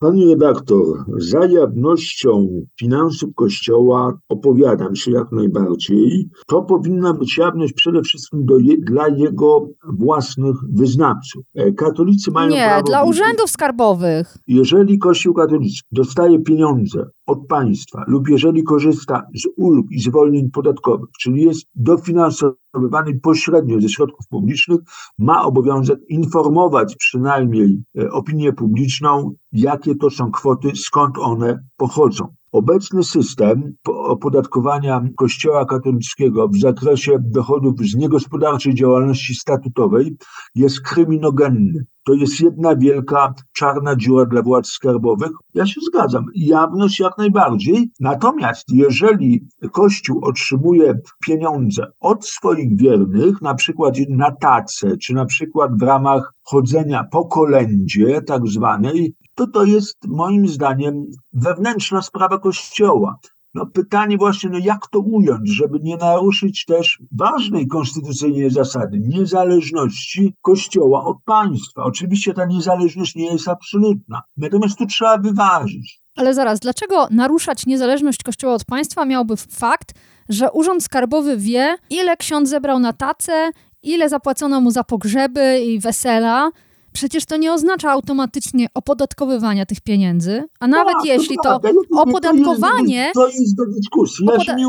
Pani 0.00 0.26
redaktor, 0.26 1.04
za 1.18 1.46
jawnością 1.46 2.48
finansów 2.78 3.34
Kościoła 3.34 4.18
opowiadam 4.28 4.96
się 4.96 5.10
jak 5.10 5.32
najbardziej. 5.32 6.28
To 6.46 6.62
powinna 6.62 7.14
być 7.14 7.38
jawność 7.38 7.72
przede 7.72 8.02
wszystkim 8.02 8.46
do 8.46 8.58
dla 8.78 9.08
jego 9.08 9.68
własnych 9.98 10.56
wyznawców. 10.72 11.42
E, 11.54 11.72
Katolicy 11.72 12.30
mają 12.30 12.50
Nie, 12.50 12.64
prawo 12.66 12.82
dla 12.82 13.04
urzędów 13.04 13.50
skarbowych. 13.50 14.36
Jeżeli 14.48 14.98
Kościół 14.98 15.34
katolicki 15.34 15.88
dostaje 15.92 16.38
pieniądze 16.38 17.04
od 17.28 17.46
państwa 17.46 18.04
lub 18.06 18.28
jeżeli 18.28 18.62
korzysta 18.62 19.22
z 19.34 19.48
ulg 19.56 19.86
i 19.90 20.00
zwolnień 20.00 20.50
podatkowych, 20.50 21.08
czyli 21.20 21.42
jest 21.42 21.66
dofinansowywany 21.74 23.20
pośrednio 23.22 23.80
ze 23.80 23.88
środków 23.88 24.26
publicznych, 24.28 24.80
ma 25.18 25.44
obowiązek 25.44 25.98
informować 26.08 26.96
przynajmniej 26.96 27.82
e, 27.98 28.10
opinię 28.10 28.52
publiczną, 28.52 29.34
jakie 29.52 29.94
to 29.94 30.10
są 30.10 30.30
kwoty, 30.30 30.70
skąd 30.74 31.18
one 31.18 31.64
pochodzą. 31.76 32.28
Obecny 32.52 33.02
system 33.04 33.74
po- 33.82 34.04
opodatkowania 34.04 35.08
Kościoła 35.16 35.64
katolickiego 35.66 36.48
w 36.48 36.58
zakresie 36.58 37.18
dochodów 37.20 37.74
z 37.80 37.94
niegospodarczej 37.94 38.74
działalności 38.74 39.34
statutowej 39.34 40.16
jest 40.54 40.80
kryminogenny. 40.80 41.84
To 42.08 42.14
jest 42.14 42.40
jedna 42.40 42.76
wielka 42.76 43.34
czarna 43.52 43.96
dziura 43.96 44.26
dla 44.26 44.42
władz 44.42 44.66
skarbowych. 44.68 45.30
Ja 45.54 45.66
się 45.66 45.80
zgadzam. 45.80 46.24
Jawność 46.34 47.00
jak 47.00 47.18
najbardziej. 47.18 47.90
Natomiast 48.00 48.64
jeżeli 48.72 49.48
Kościół 49.72 50.24
otrzymuje 50.24 50.94
pieniądze 51.26 51.86
od 52.00 52.26
swoich 52.26 52.76
wiernych, 52.76 53.42
na 53.42 53.54
przykład 53.54 53.94
na 54.08 54.30
tace, 54.30 54.96
czy 54.96 55.14
na 55.14 55.26
przykład 55.26 55.78
w 55.78 55.82
ramach 55.82 56.34
chodzenia 56.50 57.04
po 57.04 57.24
kolędzie 57.26 58.22
tak 58.22 58.46
zwanej, 58.46 59.14
to 59.34 59.46
to 59.46 59.64
jest 59.64 59.96
moim 60.06 60.48
zdaniem 60.48 61.04
wewnętrzna 61.32 62.02
sprawa 62.02 62.38
Kościoła. 62.38 63.16
No 63.54 63.66
pytanie 63.66 64.18
właśnie, 64.18 64.50
no 64.50 64.58
jak 64.58 64.86
to 64.92 64.98
ująć, 64.98 65.50
żeby 65.50 65.78
nie 65.82 65.96
naruszyć 65.96 66.64
też 66.64 67.02
ważnej 67.12 67.66
konstytucyjnie 67.66 68.50
zasady 68.50 69.00
niezależności 69.00 70.34
Kościoła 70.42 71.04
od 71.04 71.16
państwa. 71.24 71.84
Oczywiście 71.84 72.34
ta 72.34 72.46
niezależność 72.46 73.14
nie 73.14 73.32
jest 73.32 73.48
absolutna, 73.48 74.22
natomiast 74.36 74.78
tu 74.78 74.86
trzeba 74.86 75.18
wyważyć. 75.18 76.00
Ale 76.16 76.34
zaraz, 76.34 76.60
dlaczego 76.60 77.08
naruszać 77.10 77.66
niezależność 77.66 78.22
Kościoła 78.22 78.54
od 78.54 78.64
państwa 78.64 79.04
miałby 79.04 79.36
fakt, 79.36 79.94
że 80.28 80.52
Urząd 80.52 80.84
Skarbowy 80.84 81.36
wie, 81.36 81.76
ile 81.90 82.16
ksiądz 82.16 82.48
zebrał 82.48 82.78
na 82.78 82.92
tacę, 82.92 83.50
ile 83.88 84.08
zapłacono 84.08 84.60
mu 84.60 84.70
za 84.70 84.84
pogrzeby 84.84 85.60
i 85.60 85.78
wesela? 85.80 86.50
Przecież 86.98 87.26
to 87.26 87.36
nie 87.36 87.52
oznacza 87.52 87.90
automatycznie 87.90 88.66
opodatkowywania 88.74 89.66
tych 89.66 89.80
pieniędzy, 89.80 90.44
a 90.60 90.66
nawet 90.66 90.92
Tak, 90.94 91.04
jeśli 91.04 91.36
to 91.42 91.52
mówię, 91.62 91.72
opodatkowanie- 92.02 93.10
To 93.14 93.28
jest, 93.28 93.56
to 93.56 93.64
do 93.66 93.72
dyskusji. 93.72 94.26
Ja 94.26 94.32
Opoda- 94.32 94.44
się 94.44 94.54
nie, 94.56 94.66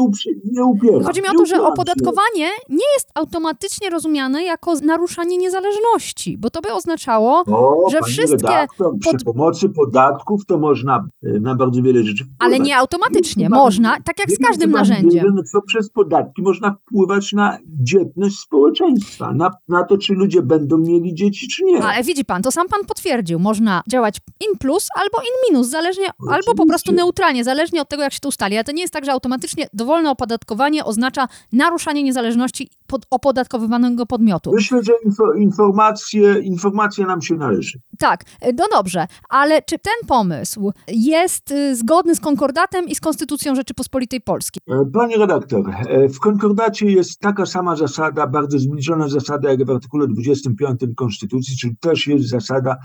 nie 0.52 0.64
upieram. 0.64 1.04
Chodzi 1.04 1.22
mi 1.22 1.28
o 1.28 1.32
to, 1.34 1.46
że 1.46 1.62
opodatkowanie 1.64 2.50
nie 2.70 2.86
jest 2.96 3.10
automatycznie 3.16 3.90
rozumiane 3.90 4.44
jako 4.44 4.74
naruszanie 4.84 5.38
niezależności, 5.38 6.38
bo 6.38 6.50
to 6.50 6.62
by 6.62 6.74
oznaczało, 6.74 7.44
O, 7.48 7.90
że 7.92 8.02
wszystkie 8.02 8.32
redaktor, 8.48 8.94
przy 9.00 9.12
pod- 9.12 9.24
pomocy 9.24 9.70
podatków 9.70 10.46
to 10.46 10.58
można 10.58 11.08
y, 11.24 11.40
na 11.40 11.56
bardzo 11.56 11.82
wiele 11.82 12.04
rzeczy 12.04 12.24
wpływać. 12.24 12.38
ale 12.40 12.60
nie 12.60 12.78
automatycznie. 12.78 13.50
Można, 13.50 13.98
tak 14.06 14.20
jak 14.20 14.32
z 14.32 14.38
każdym 14.48 14.72
narzędziem. 14.72 15.36
co 15.52 15.62
przez 15.62 15.90
podatki 15.90 16.42
można 16.42 16.76
wpływać 16.88 17.34
na 17.34 17.58
dzietność 17.84 18.40
społeczeństwa, 18.40 19.34
na, 19.34 19.52
na 19.68 19.84
to, 19.84 19.98
czy 19.98 20.14
ludzie 20.14 20.42
będą 20.42 20.78
mieli 20.78 21.14
dzieci, 21.16 21.48
czy 21.48 21.64
nie. 21.64 21.84
Ale 21.84 22.04
widzi 22.20 22.26
pan, 22.26 22.42
to 22.42 22.52
sam 22.52 22.68
pan 22.68 22.86
potwierdził. 22.86 23.40
Można 23.40 23.84
działać 23.88 24.16
in 24.40 24.58
plus 24.58 24.88
albo 24.96 25.18
in 25.22 25.50
minus, 25.50 25.68
zależnie, 25.68 26.06
albo 26.06 26.30
po 26.30 26.52
Oczywiście. 26.52 26.68
prostu 26.68 26.92
neutralnie, 26.92 27.44
zależnie 27.44 27.82
od 27.82 27.90
tego, 27.90 28.04
jak 28.04 28.14
się 28.14 28.20
to 28.20 28.30
ustali. 28.30 28.56
Ale 28.56 28.64
to 28.64 28.72
nie 28.72 28.82
jest 28.82 28.94
tak, 28.94 29.06
że 29.06 29.12
automatycznie 29.12 29.68
dowolne 29.74 30.12
opodatkowanie 30.12 30.86
oznacza 30.86 31.28
naruszanie 31.52 32.04
niezależności 32.04 32.70
pod 32.90 33.06
opodatkowywanego 33.10 34.06
podmiotu. 34.06 34.52
Myślę, 34.54 34.84
że 34.84 34.94
info, 35.06 35.34
informacje, 35.34 36.40
informacja 36.40 37.06
nam 37.06 37.22
się 37.22 37.36
należy. 37.36 37.80
Tak, 38.00 38.24
e, 38.42 38.54
no 38.54 38.66
dobrze, 38.72 39.08
ale 39.30 39.62
czy 39.62 39.80
ten 39.80 40.08
pomysł 40.08 40.72
jest 40.88 41.52
y, 41.52 41.76
zgodny 41.76 42.16
z 42.16 42.20
konkordatem 42.20 42.88
i 42.88 42.96
z 42.96 43.02
Konstytucją 43.02 43.56
Rzeczypospolitej 43.56 44.22
Polskiej? 44.22 44.62
E, 44.68 44.86
Panie 44.94 45.18
redaktor, 45.18 45.70
e, 45.70 46.10
w 46.10 46.20
konkordacie 46.20 46.86
jest 46.86 47.20
taka 47.20 47.46
sama 47.46 47.76
zasada, 47.76 48.28
bardzo 48.28 48.60
zbliżona 48.60 49.08
zasada 49.08 49.50
jak 49.50 49.66
w 49.66 49.70
artykule 49.70 50.08
25 50.08 50.80
Konstytucji, 50.96 51.58
czyli 51.58 51.78
też 51.78 52.08
jest 52.08 52.30
zasada 52.30 52.76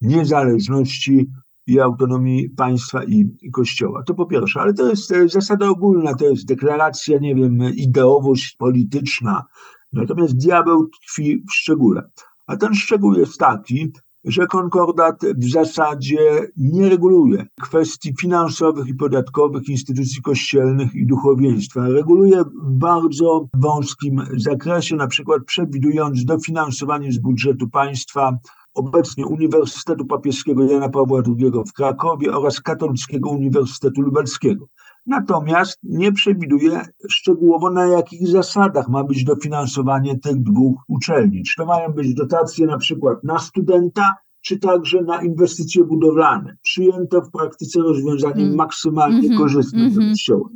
niezależności 0.00 1.28
i 1.66 1.80
autonomii 1.80 2.50
państwa 2.50 3.04
i, 3.04 3.50
Kościoła. 3.52 4.02
To 4.02 4.14
po 4.14 4.26
pierwsze, 4.26 4.60
ale 4.60 4.74
to 4.74 4.90
jest 4.90 5.12
e, 5.12 5.28
zasada 5.28 5.68
ogólna, 5.68 6.14
to 6.14 6.24
jest 6.24 6.46
deklaracja, 6.46 7.18
nie 7.18 7.34
wiem, 7.34 7.58
ideowość 7.76 8.56
polityczna. 8.56 9.44
Natomiast 9.92 10.36
diabeł 10.36 10.88
tkwi 10.88 11.44
w 11.50 11.52
szczególe. 11.52 12.10
A 12.46 12.56
ten 12.56 12.74
szczegół 12.74 13.14
jest 13.14 13.38
taki, 13.38 13.92
że 14.24 14.46
konkordat 14.46 15.20
w 15.36 15.50
zasadzie 15.50 16.18
nie 16.56 16.88
reguluje 16.88 17.46
kwestii 17.62 18.14
finansowych 18.20 18.88
i 18.88 18.94
podatkowych 18.94 19.68
instytucji 19.68 20.22
kościelnych 20.22 20.94
i 20.94 21.06
duchowieństwa. 21.06 21.88
Reguluje 21.88 22.42
w 22.42 22.70
bardzo 22.70 23.48
wąskim 23.54 24.22
zakresie, 24.36 24.96
na 24.96 25.06
przykład 25.06 25.44
przewidując 25.46 26.24
dofinansowanie 26.24 27.12
z 27.12 27.18
budżetu 27.18 27.68
państwa 27.68 28.38
obecnie 28.74 29.26
Uniwersytetu 29.26 30.06
Papieskiego 30.06 30.64
Jana 30.64 30.88
Pawła 30.88 31.22
II 31.26 31.52
w 31.68 31.72
Krakowie 31.72 32.32
oraz 32.32 32.60
Katolickiego 32.60 33.30
Uniwersytetu 33.30 34.02
Lubelskiego. 34.02 34.68
Natomiast 35.06 35.78
nie 35.82 36.12
przewiduje 36.12 36.80
szczegółowo 37.08 37.70
na 37.70 37.86
jakich 37.86 38.28
zasadach 38.28 38.88
ma 38.88 39.04
być 39.04 39.24
dofinansowanie 39.24 40.18
tych 40.18 40.42
dwóch 40.42 40.82
uczelni. 40.88 41.42
Czy 41.42 41.56
to 41.56 41.66
mają 41.66 41.92
być 41.92 42.14
dotacje 42.14 42.66
na 42.66 42.78
przykład 42.78 43.24
na 43.24 43.38
studenta, 43.38 44.14
czy 44.40 44.58
także 44.58 45.02
na 45.02 45.22
inwestycje 45.22 45.84
budowlane. 45.84 46.56
Przyjęto 46.62 47.20
w 47.20 47.30
praktyce 47.30 47.80
rozwiązanie 47.80 48.44
Mm. 48.44 48.56
maksymalnie 48.56 49.18
Mhm, 49.18 49.38
korzystne 49.38 49.78
dla 49.78 49.88
mhm. 49.88 50.10
Kościoła. 50.10 50.48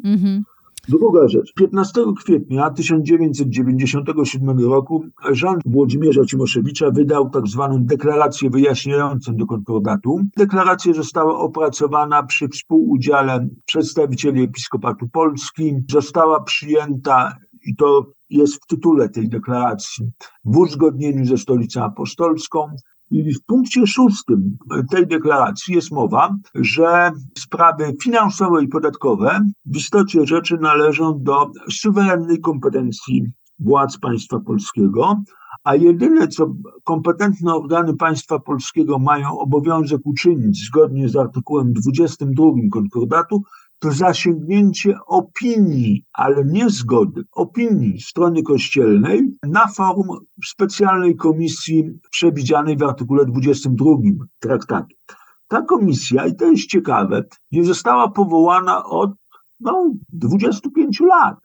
Druga 0.88 1.29
rzecz. 1.29 1.53
15 1.53 2.01
kwietnia 2.18 2.70
1997 2.70 4.61
roku 4.61 5.05
rząd 5.31 5.62
Włodzimierza 5.66 6.24
Cimoszewicza 6.24 6.90
wydał 6.90 7.31
tak 7.31 7.46
zwaną 7.46 7.85
deklarację 7.85 8.51
wyjaśniającą 8.51 9.37
do 9.37 9.46
konkordatu. 9.46 10.20
Deklaracja 10.37 10.94
została 10.94 11.38
opracowana 11.38 12.22
przy 12.22 12.48
współudziale 12.48 13.48
przedstawicieli 13.64 14.42
Episkopatu 14.42 15.09
Polski. 15.09 15.74
Została 15.90 16.42
przyjęta, 16.42 17.37
i 17.66 17.77
to 17.77 18.07
jest 18.31 18.55
w 18.55 18.66
tytule 18.66 19.09
tej 19.09 19.29
deklaracji, 19.29 20.11
w 20.44 20.57
uzgodnieniu 20.59 21.24
ze 21.24 21.38
Stolicą 21.38 21.85
Apostolską. 21.85 22.66
W 23.11 23.44
punkcie 23.47 23.87
szóstym 23.87 24.59
tej 24.90 25.07
deklaracji 25.07 25.75
jest 25.75 25.90
mowa, 25.90 26.37
że 26.55 27.11
sprawy 27.38 27.97
finansowe 28.03 28.64
i 28.64 28.68
podatkowe 28.68 29.40
w 29.66 29.77
istocie 29.77 30.27
rzeczy 30.27 30.59
należą 30.61 31.23
do 31.23 31.51
suwerennej 31.71 32.40
kompetencji 32.40 33.25
władz 33.59 33.99
państwa 33.99 34.40
polskiego, 34.40 35.23
a 35.64 35.75
jedyne, 35.75 36.29
co 36.29 36.55
kompetentne 36.85 37.55
organy 37.55 37.97
państwa 37.97 38.38
polskiego 38.38 38.99
mają 38.99 39.38
obowiązek 39.38 40.01
uczynić 40.05 40.66
zgodnie 40.66 41.09
z 41.09 41.16
artykułem 41.16 41.73
22 41.73 42.44
konkordatu, 42.73 43.42
to 43.78 43.92
zasięgnięcie 43.92 44.94
opinii, 45.06 46.04
ale 46.12 46.44
nie 46.44 46.70
zgody, 46.70 47.24
opinii 47.32 48.00
strony 48.00 48.42
kościelnej 48.42 49.22
na 49.42 49.66
forum 49.66 50.06
specjalnej 50.44 51.16
komisji 51.16 51.84
przewidzianej 52.10 52.76
w 52.76 52.82
artykule 52.82 53.24
22 53.26 53.90
traktatu. 54.40 54.96
Ta 55.48 55.62
komisja, 55.62 56.26
i 56.26 56.36
to 56.36 56.50
jest 56.50 56.66
ciekawe, 56.66 57.24
nie 57.52 57.64
została 57.64 58.08
powołana 58.10 58.84
od 58.84 59.10
no, 59.60 59.90
25 60.12 61.00
lat. 61.00 61.36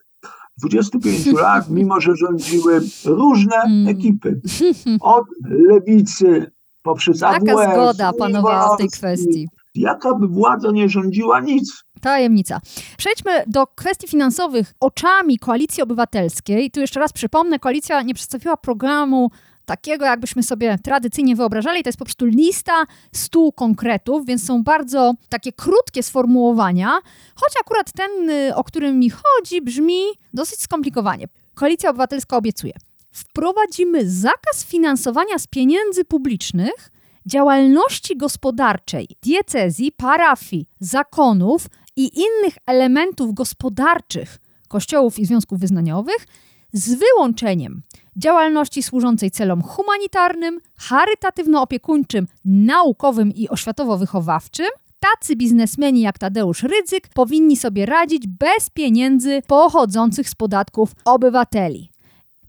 25 0.58 1.26
lat, 1.42 1.70
mimo 1.70 2.00
że 2.00 2.16
rządziły 2.16 2.80
różne 3.04 3.56
Mm. 3.56 3.88
ekipy. 3.88 4.40
Od 5.00 5.24
lewicy 5.42 6.50
poprzez 6.82 7.22
AWS, 7.22 7.42
zgoda 7.72 8.12
panowała 8.12 8.74
w 8.74 8.78
tej 8.78 8.88
kwestii. 8.88 9.48
Jaka 9.74 10.14
by 10.14 10.28
władza 10.28 10.70
nie 10.70 10.88
rządziła, 10.88 11.40
nic. 11.40 11.84
Tajemnica. 12.04 12.60
Przejdźmy 12.96 13.44
do 13.46 13.66
kwestii 13.66 14.08
finansowych 14.08 14.74
oczami 14.80 15.38
Koalicji 15.38 15.82
Obywatelskiej. 15.82 16.70
Tu 16.70 16.80
jeszcze 16.80 17.00
raz 17.00 17.12
przypomnę, 17.12 17.58
koalicja 17.58 18.02
nie 18.02 18.14
przedstawiła 18.14 18.56
programu 18.56 19.30
takiego, 19.64 20.04
jakbyśmy 20.04 20.42
sobie 20.42 20.78
tradycyjnie 20.82 21.36
wyobrażali. 21.36 21.82
To 21.82 21.88
jest 21.88 21.98
po 21.98 22.04
prostu 22.04 22.26
lista 22.26 22.72
stu 23.12 23.52
konkretów, 23.52 24.26
więc 24.26 24.46
są 24.46 24.62
bardzo 24.62 25.14
takie 25.28 25.52
krótkie 25.52 26.02
sformułowania, 26.02 26.98
choć 27.34 27.52
akurat 27.60 27.92
ten, 27.92 28.30
y, 28.30 28.54
o 28.54 28.64
którym 28.64 28.98
mi 28.98 29.10
chodzi, 29.10 29.62
brzmi 29.62 30.00
dosyć 30.34 30.60
skomplikowanie. 30.60 31.26
Koalicja 31.54 31.90
Obywatelska 31.90 32.36
obiecuje. 32.36 32.72
Wprowadzimy 33.12 34.10
zakaz 34.10 34.64
finansowania 34.64 35.38
z 35.38 35.46
pieniędzy 35.46 36.04
publicznych 36.04 36.90
działalności 37.26 38.16
gospodarczej, 38.16 39.08
diecezji, 39.22 39.92
parafii, 39.92 40.66
zakonów 40.80 41.66
i 41.96 42.10
innych 42.18 42.54
elementów 42.66 43.34
gospodarczych 43.34 44.38
kościołów 44.68 45.18
i 45.18 45.26
związków 45.26 45.58
wyznaniowych 45.58 46.26
z 46.72 46.94
wyłączeniem 46.94 47.82
działalności 48.16 48.82
służącej 48.82 49.30
celom 49.30 49.62
humanitarnym, 49.62 50.60
charytatywno-opiekuńczym, 50.76 52.26
naukowym 52.44 53.32
i 53.34 53.48
oświatowo-wychowawczym. 53.48 54.68
Tacy 55.00 55.36
biznesmeni 55.36 56.00
jak 56.00 56.18
Tadeusz 56.18 56.62
Rydzyk 56.62 57.08
powinni 57.08 57.56
sobie 57.56 57.86
radzić 57.86 58.26
bez 58.26 58.70
pieniędzy 58.70 59.42
pochodzących 59.46 60.28
z 60.28 60.34
podatków 60.34 60.92
obywateli. 61.04 61.90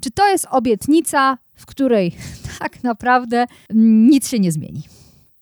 Czy 0.01 0.12
to 0.12 0.27
jest 0.27 0.47
obietnica, 0.51 1.38
w 1.55 1.65
której 1.65 2.15
tak 2.60 2.84
naprawdę 2.84 3.45
nic 3.73 4.29
się 4.29 4.39
nie 4.39 4.51
zmieni? 4.51 4.84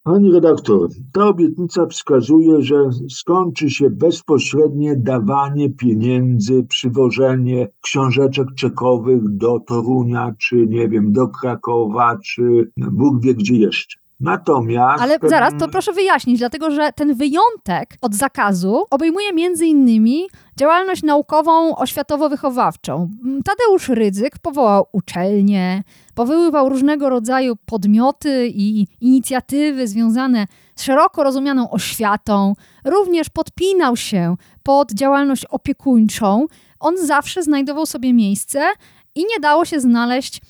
Pani 0.06 0.32
redaktor, 0.32 0.89
ta 1.13 1.28
obietnica 1.28 1.86
wskazuje, 1.86 2.62
że 2.62 2.76
skończy 3.10 3.70
się 3.70 3.89
bezpośrednie 3.89 4.96
dawanie 4.96 5.70
pieniędzy, 5.70 6.63
przywożenie 6.63 7.68
książeczek 7.82 8.48
czekowych 8.58 9.30
do 9.30 9.60
Torunia, 9.60 10.34
czy 10.39 10.56
nie 10.68 10.89
wiem, 10.89 11.12
do 11.12 11.28
Krakowa, 11.28 12.18
czy 12.26 12.72
Bóg 12.78 13.22
wie 13.24 13.34
gdzie 13.34 13.56
jeszcze. 13.56 14.03
Natomiast. 14.24 15.04
Ale 15.04 15.18
zaraz, 15.24 15.54
to 15.60 15.68
proszę 15.68 15.94
wyjaśnić, 15.94 16.40
dlatego 16.40 16.72
że 16.72 16.92
ten 16.96 17.16
wyjątek 17.16 17.98
od 18.02 18.16
zakazu 18.16 18.86
obejmuje 18.90 19.34
między 19.34 19.66
innymi 19.66 20.24
działalność 20.58 21.04
naukową, 21.04 21.76
oświatowo-wychowawczą. 21.76 23.08
Tadeusz 23.46 23.90
Rydzyk 23.90 24.40
powołał 24.40 24.86
uczelnie, 24.92 25.84
powoływał 26.16 26.70
różnego 26.70 27.10
rodzaju 27.10 27.56
podmioty 27.66 28.48
i 28.48 28.88
inicjatywy 29.02 29.88
związane 29.88 30.46
z 30.76 30.84
szeroko 30.84 31.24
rozumianą 31.24 31.70
oświatą, 31.70 32.54
również 32.86 33.30
podpinał 33.30 33.98
się 33.98 34.36
pod 34.64 34.92
działalność 34.92 35.46
opiekuńczą. 35.46 36.46
On 36.80 36.98
zawsze 36.98 37.44
znajdował 37.44 37.86
sobie 37.86 38.14
miejsce 38.14 38.66
i 39.16 39.20
nie 39.20 39.40
dało 39.42 39.66
się 39.66 39.80
znaleźć 39.80 40.42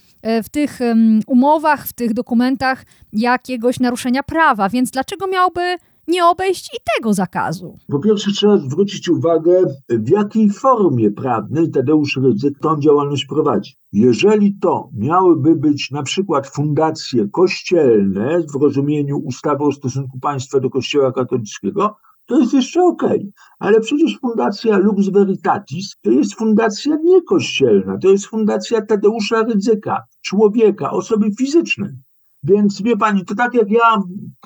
w 0.43 0.49
tych 0.49 0.79
um, 0.81 1.19
umowach, 1.27 1.87
w 1.87 1.93
tych 1.93 2.13
dokumentach 2.13 2.85
jakiegoś 3.13 3.79
naruszenia 3.79 4.23
prawa, 4.23 4.69
więc 4.69 4.91
dlaczego 4.91 5.27
miałby 5.27 5.61
nie 6.07 6.25
obejść 6.25 6.65
i 6.65 6.77
tego 6.95 7.13
zakazu? 7.13 7.77
Po 7.87 7.99
pierwsze 7.99 8.31
trzeba 8.31 8.57
zwrócić 8.57 9.09
uwagę, 9.09 9.63
w 9.89 10.09
jakiej 10.09 10.49
formie 10.49 11.11
prawnej 11.11 11.71
Tadeusz 11.71 12.17
Rydzyk 12.17 12.59
tą 12.59 12.79
działalność 12.79 13.25
prowadzi. 13.25 13.75
Jeżeli 13.93 14.57
to 14.61 14.89
miałyby 14.93 15.55
być 15.55 15.91
na 15.91 16.03
przykład 16.03 16.47
fundacje 16.47 17.27
kościelne 17.31 18.39
w 18.53 18.61
rozumieniu 18.61 19.17
ustawy 19.17 19.63
o 19.63 19.71
stosunku 19.71 20.19
państwa 20.19 20.59
do 20.59 20.69
kościoła 20.69 21.11
katolickiego, 21.11 21.95
to 22.25 22.39
jest 22.39 22.53
jeszcze 22.53 22.83
okej. 22.83 23.31
Ale 23.59 23.79
przecież 23.79 24.19
fundacja 24.19 24.77
Lux 24.77 25.09
Veritatis 25.09 25.95
to 26.01 26.11
jest 26.11 26.35
fundacja 26.35 26.97
niekościelna, 27.03 27.97
to 27.97 28.09
jest 28.09 28.25
fundacja 28.25 28.81
Tadeusza 28.85 29.43
Rydzyka, 29.43 30.03
człowieka, 30.21 30.91
osoby 30.91 31.31
fizycznej. 31.39 31.91
Więc 32.43 32.81
wie 32.81 32.97
pani, 32.97 33.25
to 33.25 33.35
tak 33.35 33.53
jak 33.53 33.71
ja 33.71 34.01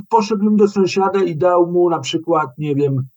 poszedłem 0.09 0.55
do 0.55 0.67
sąsiada 0.67 1.23
i 1.23 1.37
dał 1.37 1.71
mu 1.71 1.89
na 1.89 1.99
przykład, 1.99 2.49
nie 2.57 2.75
wiem, 2.75 3.07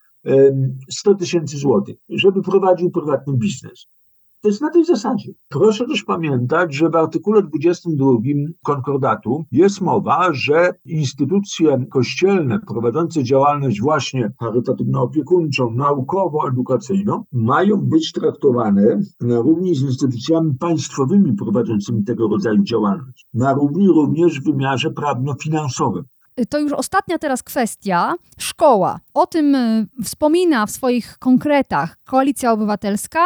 100 0.90 1.14
tysięcy 1.14 1.57
złotych, 1.57 1.96
żeby 2.09 2.42
prowadził 2.42 2.90
prywatny 2.90 3.37
biznes. 3.37 3.87
To 4.42 4.48
jest 4.48 4.61
na 4.61 4.70
tej 4.70 4.85
zasadzie. 4.85 5.33
Proszę 5.48 5.87
też 5.87 6.05
pamiętać, 6.05 6.74
że 6.74 6.90
w 6.90 6.96
artykule 6.96 7.42
22 7.42 8.07
konkordatu 8.64 9.44
jest 9.53 9.81
mowa, 9.81 10.29
że 10.33 10.74
instytucje 10.85 11.87
kościelne 11.90 12.59
prowadzące 12.59 13.24
działalność 13.24 13.81
właśnie 13.81 14.33
charytatywno-opiekuńczą, 14.40 15.74
naukowo-edukacyjną 15.74 17.22
mają 17.33 17.76
być 17.76 18.12
traktowane 18.12 19.00
na 19.20 19.37
równi 19.37 19.74
z 19.74 19.83
instytucjami 19.83 20.55
państwowymi 20.55 21.33
prowadzącymi 21.33 22.05
tego 22.05 22.29
rodzaju 22.29 22.62
działalność. 22.62 23.26
Na 23.35 23.53
równi 23.53 23.88
również 23.88 24.40
w 24.40 24.44
wymiarze 24.44 24.90
prawno-finansowym. 24.90 26.05
To 26.48 26.59
już 26.59 26.72
ostatnia 26.72 27.18
teraz 27.18 27.42
kwestia. 27.42 28.14
Szkoła. 28.38 29.00
O 29.14 29.26
tym 29.26 29.57
wspomina 30.05 30.66
w 30.66 30.70
swoich 30.70 31.18
konkretach 31.18 31.96
Koalicja 32.05 32.53
Obywatelska, 32.53 33.20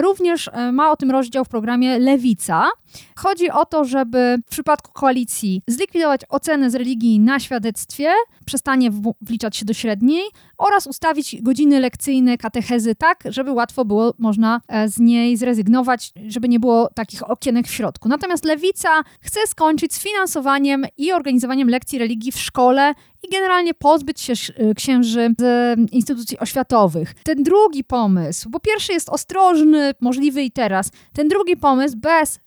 Również 0.00 0.50
ma 0.72 0.90
o 0.90 0.96
tym 0.96 1.10
rozdział 1.10 1.44
w 1.44 1.48
programie 1.48 1.98
Lewica. 1.98 2.70
Chodzi 3.16 3.50
o 3.50 3.64
to, 3.64 3.84
żeby 3.84 4.38
w 4.46 4.50
przypadku 4.50 4.92
koalicji 4.92 5.62
zlikwidować 5.66 6.20
ocenę 6.28 6.70
z 6.70 6.74
religii 6.74 7.20
na 7.20 7.40
świadectwie, 7.40 8.12
przestanie 8.46 8.90
wliczać 9.20 9.56
się 9.56 9.64
do 9.64 9.74
średniej 9.74 10.22
oraz 10.58 10.86
ustawić 10.86 11.42
godziny 11.42 11.80
lekcyjne 11.80 12.38
katechezy 12.38 12.94
tak, 12.94 13.24
żeby 13.24 13.52
łatwo 13.52 13.84
było 13.84 14.14
można 14.18 14.60
e, 14.68 14.88
z 14.88 14.98
niej 14.98 15.36
zrezygnować, 15.36 16.12
żeby 16.28 16.48
nie 16.48 16.60
było 16.60 16.88
takich 16.94 17.30
okienek 17.30 17.66
w 17.66 17.70
środku. 17.70 18.08
Natomiast 18.08 18.44
lewica 18.44 18.88
chce 19.20 19.40
skończyć 19.46 19.94
z 19.94 20.02
finansowaniem 20.02 20.86
i 20.96 21.12
organizowaniem 21.12 21.68
lekcji 21.68 21.98
religii 21.98 22.32
w 22.32 22.38
szkole 22.38 22.94
i 23.22 23.28
generalnie 23.28 23.74
pozbyć 23.74 24.20
się 24.20 24.32
y, 24.32 24.74
księży 24.74 25.34
z 25.38 25.42
e, 25.42 25.76
instytucji 25.92 26.38
oświatowych. 26.38 27.14
Ten 27.14 27.42
drugi 27.42 27.84
pomysł, 27.84 28.50
bo 28.50 28.60
pierwszy 28.60 28.92
jest 28.92 29.08
ostrożny, 29.08 29.94
możliwy 30.00 30.42
i 30.42 30.50
teraz. 30.50 30.90
Ten 31.12 31.28
drugi 31.28 31.56
pomysł, 31.56 31.96
bez 31.96 32.40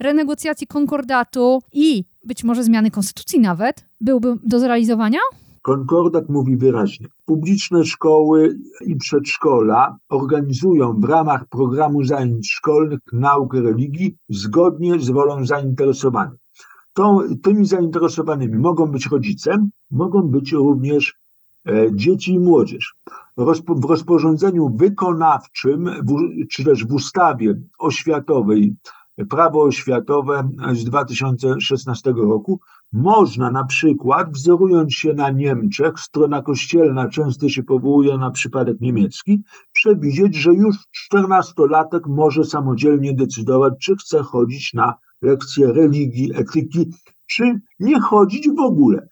konkordatu 0.68 1.60
i 1.74 2.04
być 2.24 2.44
może 2.44 2.64
zmiany 2.64 2.92
konstytucji 2.92 3.40
nawet, 3.40 3.86
byłby 4.02 4.36
do 4.44 4.60
zrealizowania? 4.60 5.20
Konkordat 5.62 6.30
mówi 6.30 6.58
wyraźnie. 6.58 7.08
Publiczne 7.26 7.86
szkoły 7.86 8.58
i 8.86 8.96
przedszkola 8.96 9.98
organizują 10.10 11.00
w 11.00 11.04
ramach 11.04 11.46
programu 11.46 12.04
zajęć 12.04 12.52
szkolnych 12.52 13.00
naukę 13.14 13.62
religii 13.62 14.18
zgodnie 14.30 15.00
z 15.00 15.10
wolą 15.10 15.46
zainteresowanych. 15.46 16.40
Tymi 17.44 17.66
zainteresowanymi 17.66 18.58
mogą 18.58 18.86
być 18.86 19.08
rodzice, 19.08 19.68
mogą 19.92 20.22
być 20.22 20.52
również 20.52 21.14
e, 21.68 21.96
dzieci 21.96 22.34
i 22.34 22.40
młodzież. 22.40 22.96
Rozpo, 23.38 23.76
w 23.76 23.86
rozporządzeniu 23.86 24.70
wykonawczym, 24.76 25.86
w, 25.86 26.16
czy 26.52 26.64
też 26.64 26.86
w 26.86 26.94
ustawie 26.94 27.62
oświatowej, 27.80 28.76
prawo 29.30 29.64
oświatowe 29.64 30.50
z 30.74 30.84
2016 30.84 32.14
roku, 32.18 32.60
można 32.94 33.52
na 33.52 33.66
przykład, 33.66 34.32
wzorując 34.34 34.94
się 34.94 35.14
na 35.14 35.30
Niemczech, 35.30 36.00
strona 36.00 36.42
kościelna 36.42 37.10
często 37.10 37.50
się 37.50 37.64
powołuje 37.64 38.18
na 38.18 38.32
przypadek 38.32 38.82
niemiecki, 38.82 39.44
przewidzieć, 39.74 40.36
że 40.36 40.54
już 40.54 40.76
czternastolatek 40.92 42.08
może 42.08 42.44
samodzielnie 42.44 43.14
decydować, 43.14 43.74
czy 43.82 43.96
chce 43.96 44.24
chodzić 44.24 44.74
na 44.74 44.94
lekcje 45.22 45.74
religii, 45.74 46.32
etyki, 46.36 46.92
czy 47.28 47.60
nie 47.80 48.00
chodzić 48.00 48.50
w 48.50 48.60
ogóle. 48.60 49.08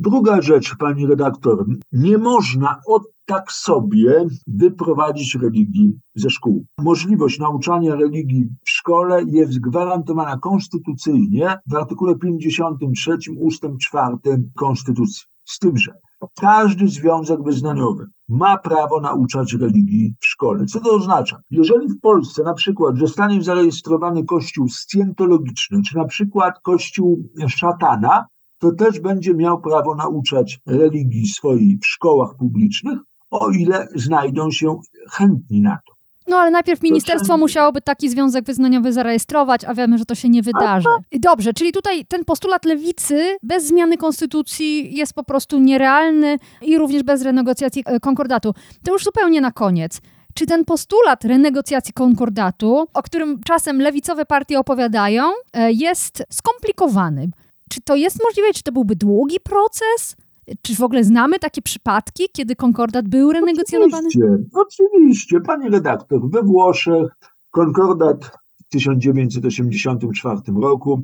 Druga 0.00 0.42
rzecz, 0.42 0.76
pani 0.76 1.06
redaktor, 1.06 1.66
nie 1.92 2.18
można 2.18 2.80
od 2.86 3.02
tak 3.26 3.52
sobie 3.52 4.26
wyprowadzić 4.46 5.34
religii 5.34 5.98
ze 6.14 6.30
szkół. 6.30 6.64
Możliwość 6.78 7.38
nauczania 7.38 7.94
religii 7.94 8.48
w 8.64 8.70
szkole 8.70 9.22
jest 9.26 9.60
gwarantowana 9.60 10.38
konstytucyjnie 10.38 11.58
w 11.66 11.74
artykule 11.74 12.16
53 12.16 13.18
ustęp 13.38 13.78
4 13.78 14.16
Konstytucji. 14.56 15.26
Z 15.44 15.58
tym, 15.58 15.76
że 15.76 15.92
każdy 16.40 16.88
związek 16.88 17.42
wyznaniowy 17.42 18.06
ma 18.28 18.58
prawo 18.58 19.00
nauczać 19.00 19.52
religii 19.52 20.14
w 20.20 20.26
szkole. 20.26 20.66
Co 20.66 20.80
to 20.80 20.90
oznacza? 20.90 21.40
Jeżeli 21.50 21.88
w 21.88 22.00
Polsce 22.00 22.42
na 22.42 22.54
przykład 22.54 22.98
zostanie 22.98 23.42
zarejestrowany 23.42 24.24
kościół 24.24 24.68
scjentologiczny, 24.68 25.82
czy 25.82 25.96
na 25.96 26.04
przykład 26.04 26.60
kościół 26.62 27.28
szatana, 27.48 28.26
to 28.58 28.72
też 28.72 29.00
będzie 29.00 29.34
miał 29.34 29.60
prawo 29.60 29.94
nauczać 29.94 30.60
religii 30.66 31.26
swojej 31.26 31.78
w 31.82 31.86
szkołach 31.86 32.36
publicznych, 32.38 32.98
o 33.30 33.50
ile 33.50 33.88
znajdą 33.94 34.50
się 34.50 34.80
chętni 35.10 35.60
na 35.60 35.78
to. 35.86 35.98
No 36.28 36.36
ale 36.36 36.50
najpierw 36.50 36.82
ministerstwo 36.82 37.36
musiałoby 37.38 37.80
taki 37.80 38.08
związek 38.08 38.44
wyznaniowy 38.44 38.92
zarejestrować, 38.92 39.64
a 39.64 39.74
wiemy, 39.74 39.98
że 39.98 40.04
to 40.04 40.14
się 40.14 40.28
nie 40.28 40.42
wydarzy. 40.42 40.88
I 41.10 41.20
Dobrze, 41.20 41.52
czyli 41.52 41.72
tutaj 41.72 42.04
ten 42.04 42.24
postulat 42.24 42.64
lewicy 42.64 43.36
bez 43.42 43.66
zmiany 43.66 43.96
konstytucji 43.96 44.96
jest 44.96 45.14
po 45.14 45.24
prostu 45.24 45.58
nierealny 45.58 46.38
i 46.62 46.78
również 46.78 47.02
bez 47.02 47.22
renegocjacji 47.22 47.82
e, 47.86 48.00
konkordatu. 48.00 48.54
To 48.84 48.92
już 48.92 49.04
zupełnie 49.04 49.40
na 49.40 49.52
koniec. 49.52 50.00
Czy 50.34 50.46
ten 50.46 50.64
postulat 50.64 51.24
renegocjacji 51.24 51.92
konkordatu, 51.92 52.86
o 52.94 53.02
którym 53.02 53.40
czasem 53.44 53.80
lewicowe 53.80 54.24
partie 54.24 54.58
opowiadają, 54.58 55.24
e, 55.52 55.72
jest 55.72 56.22
skomplikowany? 56.30 57.30
Czy 57.70 57.80
to 57.80 57.96
jest 57.96 58.18
możliwe? 58.24 58.52
Czy 58.54 58.62
to 58.62 58.72
byłby 58.72 58.96
długi 58.96 59.36
proces? 59.40 60.16
Czy 60.62 60.74
w 60.74 60.82
ogóle 60.82 61.04
znamy 61.04 61.38
takie 61.38 61.62
przypadki, 61.62 62.24
kiedy 62.32 62.56
konkordat 62.56 63.08
był 63.08 63.32
renegocjonowany? 63.32 64.08
Oczywiście, 64.08 64.44
oczywiście, 64.52 65.40
pani 65.40 65.70
redaktor, 65.70 66.30
we 66.30 66.42
Włoszech 66.42 67.16
konkordat 67.50 68.24
w 68.60 68.68
1984 68.68 70.40
roku 70.62 71.02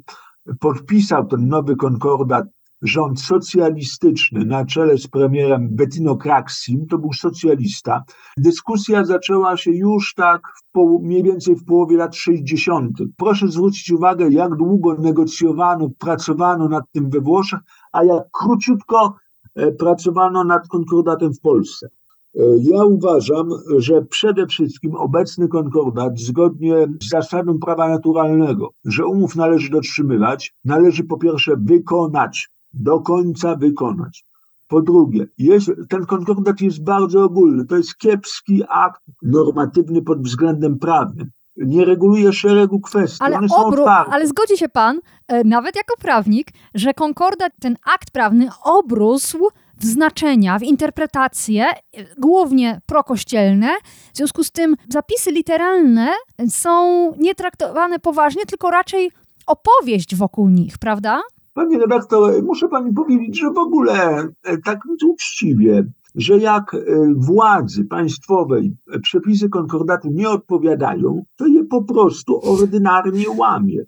podpisał 0.60 1.26
ten 1.26 1.48
nowy 1.48 1.76
konkordat 1.76 2.46
rząd 2.84 3.20
socjalistyczny 3.20 4.44
na 4.44 4.64
czele 4.64 4.98
z 4.98 5.06
premierem 5.06 5.68
Bettino 5.70 6.16
Craxim, 6.16 6.86
to 6.86 6.98
był 6.98 7.12
socjalista. 7.12 8.04
Dyskusja 8.36 9.04
zaczęła 9.04 9.56
się 9.56 9.70
już 9.70 10.14
tak 10.14 10.42
w 10.74 11.02
mniej 11.02 11.22
więcej 11.22 11.56
w 11.56 11.64
połowie 11.64 11.96
lat 11.96 12.16
60. 12.16 12.98
Proszę 13.16 13.48
zwrócić 13.48 13.90
uwagę, 13.90 14.28
jak 14.30 14.56
długo 14.56 14.94
negocjowano, 14.94 15.88
pracowano 15.98 16.68
nad 16.68 16.84
tym 16.92 17.10
we 17.10 17.20
Włoszech, 17.20 17.60
a 17.92 18.04
jak 18.04 18.24
króciutko 18.32 19.14
e, 19.54 19.72
pracowano 19.72 20.44
nad 20.44 20.68
konkordatem 20.68 21.34
w 21.34 21.40
Polsce. 21.40 21.88
E, 22.36 22.40
Ja 22.58 22.84
uważam, 22.84 23.48
że 23.78 24.02
przede 24.02 24.46
wszystkim 24.46 24.94
obecny 24.94 25.48
konkordat, 25.48 26.18
zgodnie 26.18 26.86
z 27.02 27.08
zasadą 27.08 27.58
prawa 27.58 27.88
naturalnego, 27.88 28.70
że 28.84 29.06
umów 29.06 29.36
należy 29.36 29.70
dotrzymywać, 29.70 30.54
należy 30.64 31.04
po 31.04 31.18
pierwsze 31.18 31.56
wykonać, 31.56 32.53
do 32.74 33.00
końca 33.00 33.56
wykonać. 33.56 34.24
Po 34.68 34.82
drugie, 34.82 35.26
jest, 35.38 35.70
ten 35.88 36.06
konkordat 36.06 36.60
jest 36.60 36.84
bardzo 36.84 37.24
ogólny. 37.24 37.66
To 37.66 37.76
jest 37.76 37.96
kiepski 37.96 38.62
akt 38.68 39.02
normatywny 39.22 40.02
pod 40.02 40.22
względem 40.22 40.78
prawnym. 40.78 41.30
Nie 41.56 41.84
reguluje 41.84 42.32
szeregu 42.32 42.80
kwestii. 42.80 43.24
Ale, 43.24 43.36
One 43.36 43.48
są 43.48 43.56
obru- 43.56 44.04
ale 44.10 44.26
zgodzi 44.26 44.56
się 44.56 44.68
pan, 44.68 45.00
e, 45.28 45.44
nawet 45.44 45.76
jako 45.76 45.94
prawnik, 46.00 46.48
że 46.74 46.94
konkordat, 46.94 47.52
ten 47.60 47.76
akt 47.94 48.10
prawny 48.10 48.48
obrósł 48.64 49.38
w 49.80 49.84
znaczenia, 49.84 50.58
w 50.58 50.62
interpretacje, 50.62 51.64
e, 51.66 51.74
głównie 52.18 52.80
prokościelne. 52.86 53.70
W 54.12 54.16
związku 54.16 54.44
z 54.44 54.50
tym 54.50 54.74
zapisy 54.88 55.30
literalne 55.30 56.08
są 56.48 57.12
nie 57.18 57.34
traktowane 57.34 57.98
poważnie, 57.98 58.46
tylko 58.46 58.70
raczej 58.70 59.10
opowieść 59.46 60.16
wokół 60.16 60.48
nich, 60.48 60.78
prawda? 60.78 61.20
Pani 61.54 61.78
redaktor, 61.78 62.42
muszę 62.42 62.68
pani 62.68 62.92
powiedzieć, 62.92 63.40
że 63.40 63.50
w 63.50 63.58
ogóle 63.58 64.28
e, 64.44 64.58
tak 64.64 64.80
uczciwie, 65.06 65.84
że 66.14 66.38
jak 66.38 66.74
e, 66.74 66.78
władzy 67.16 67.84
państwowej 67.84 68.76
przepisy 69.02 69.48
konkordatu 69.48 70.08
nie 70.10 70.28
odpowiadają, 70.28 71.24
to 71.36 71.46
je 71.46 71.64
po 71.64 71.82
prostu 71.84 72.40
ordynarnie 72.52 73.30
łamie. 73.30 73.78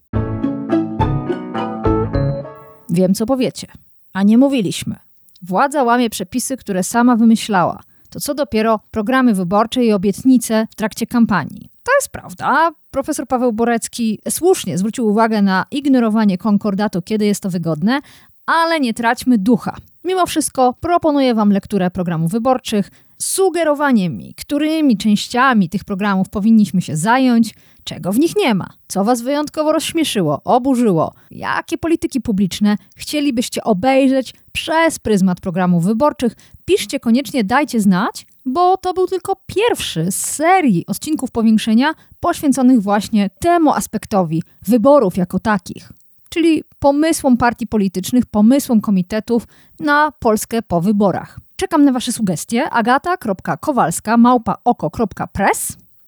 Wiem, 2.91 3.15
co 3.15 3.27
powiecie. 3.27 3.67
A 4.13 4.23
nie 4.23 4.39
mówiliśmy. 4.39 4.97
Władza 5.43 5.83
łamie 5.83 6.11
przepisy, 6.11 6.57
które 6.57 6.83
sama 6.83 7.17
wymyślała. 7.17 7.81
To 8.17 8.21
co 8.21 8.35
dopiero 8.35 8.81
programy 8.91 9.35
wyborcze 9.35 9.85
i 9.85 9.93
obietnice 9.93 10.67
w 10.71 10.75
trakcie 10.75 11.07
kampanii. 11.07 11.69
To 11.83 11.93
jest 11.99 12.09
prawda. 12.09 12.71
Profesor 12.91 13.27
Paweł 13.27 13.53
Borecki 13.53 14.19
słusznie 14.29 14.79
zwrócił 14.79 15.07
uwagę 15.07 15.43
na 15.43 15.67
ignorowanie 15.71 16.39
konkordatu, 16.39 17.03
kiedy 17.03 17.27
jest 17.27 17.43
to 17.43 17.51
wygodne, 17.51 18.01
ale 18.47 18.81
nie 18.81 18.95
traćmy 18.95 19.39
ducha. 19.39 19.77
Mimo 20.05 20.27
wszystko 20.27 20.75
proponuję 20.81 21.35
Wam 21.35 21.51
lekturę 21.51 21.91
programów 21.91 22.31
wyborczych, 22.31 22.91
sugerowanie 23.19 24.11
mi, 24.11 24.35
którymi 24.35 24.97
częściami 24.97 25.69
tych 25.69 25.85
programów 25.85 26.29
powinniśmy 26.29 26.83
się 26.83 26.97
zająć, 26.97 27.55
czego 27.85 28.13
w 28.13 28.19
nich 28.19 28.37
nie 28.37 28.55
ma, 28.55 28.69
co 28.89 29.05
Was 29.05 29.23
wyjątkowo 29.23 29.73
rozśmieszyło, 29.73 30.41
oburzyło, 30.45 31.13
jakie 31.31 31.79
polityki 31.79 32.21
publiczne 32.21 32.77
chcielibyście 32.97 33.65
obejrzeć 33.65 34.35
przez 34.53 34.99
pryzmat 34.99 35.41
programów 35.41 35.85
wyborczych. 35.85 36.37
Piszcie 36.67 37.01
koniecznie, 37.01 37.45
dajcie 37.45 37.81
znać, 37.81 38.27
bo 38.45 38.77
to 38.77 38.95
był 38.95 39.07
tylko 39.07 39.37
pierwszy 39.47 40.13
z 40.13 40.17
serii 40.17 40.87
odcinków 40.87 41.31
powiększenia 41.31 41.95
poświęconych 42.21 42.83
właśnie 42.83 43.31
temu 43.41 43.73
aspektowi 43.73 44.43
wyborów 44.63 45.17
jako 45.17 45.39
takich 45.39 45.93
czyli 46.37 46.65
pomysłom 46.79 47.37
partii 47.37 47.67
politycznych, 47.67 48.27
pomysłom 48.27 48.81
komitetów 48.81 49.47
na 49.81 50.13
Polskę 50.13 50.63
po 50.63 50.81
wyborach. 50.81 51.41
Czekam 51.57 51.85
na 51.85 51.93
Wasze 51.93 52.13
sugestie. 52.13 52.71
agata.kowalska. 52.71 54.17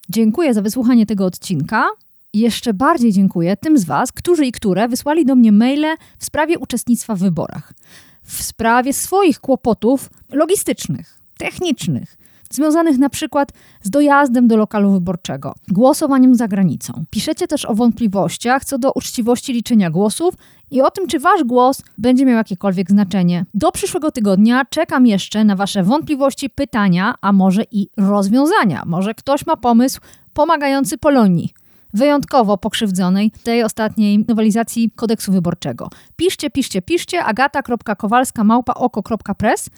Dziękuję 0.08 0.54
za 0.54 0.62
wysłuchanie 0.62 1.06
tego 1.06 1.24
odcinka. 1.24 1.86
Jeszcze 2.34 2.74
bardziej 2.74 3.12
dziękuję 3.12 3.56
tym 3.56 3.78
z 3.78 3.84
Was, 3.84 4.12
którzy 4.12 4.46
i 4.46 4.52
które 4.52 4.88
wysłali 4.88 5.26
do 5.26 5.34
mnie 5.34 5.52
maile 5.52 5.96
w 6.18 6.24
sprawie 6.24 6.58
uczestnictwa 6.58 7.14
w 7.14 7.18
wyborach. 7.18 7.72
W 8.28 8.42
sprawie 8.42 8.92
swoich 8.92 9.40
kłopotów 9.40 10.10
logistycznych, 10.32 11.18
technicznych, 11.38 12.16
związanych 12.50 12.98
na 12.98 13.08
przykład 13.08 13.52
z 13.82 13.90
dojazdem 13.90 14.48
do 14.48 14.56
lokalu 14.56 14.92
wyborczego, 14.92 15.54
głosowaniem 15.68 16.34
za 16.34 16.48
granicą. 16.48 17.04
Piszecie 17.10 17.46
też 17.46 17.64
o 17.64 17.74
wątpliwościach 17.74 18.64
co 18.64 18.78
do 18.78 18.92
uczciwości 18.92 19.52
liczenia 19.52 19.90
głosów 19.90 20.34
i 20.70 20.82
o 20.82 20.90
tym, 20.90 21.06
czy 21.06 21.18
wasz 21.18 21.44
głos 21.44 21.82
będzie 21.98 22.24
miał 22.24 22.36
jakiekolwiek 22.36 22.90
znaczenie. 22.90 23.44
Do 23.54 23.72
przyszłego 23.72 24.10
tygodnia 24.10 24.64
czekam 24.70 25.06
jeszcze 25.06 25.44
na 25.44 25.56
wasze 25.56 25.82
wątpliwości, 25.82 26.50
pytania, 26.50 27.14
a 27.20 27.32
może 27.32 27.62
i 27.72 27.88
rozwiązania. 27.96 28.82
Może 28.86 29.14
ktoś 29.14 29.46
ma 29.46 29.56
pomysł 29.56 30.00
pomagający 30.34 30.98
Polonii 30.98 31.52
wyjątkowo 31.94 32.58
pokrzywdzonej 32.58 33.30
tej 33.42 33.62
ostatniej 33.62 34.24
nowelizacji 34.28 34.90
kodeksu 34.96 35.32
wyborczego. 35.32 35.88
Piszcie, 36.16 36.50
piszcie, 36.50 36.82
piszcie 36.82 37.24
agata.kowalska 37.24 38.44
małpaoko.press. 38.44 39.70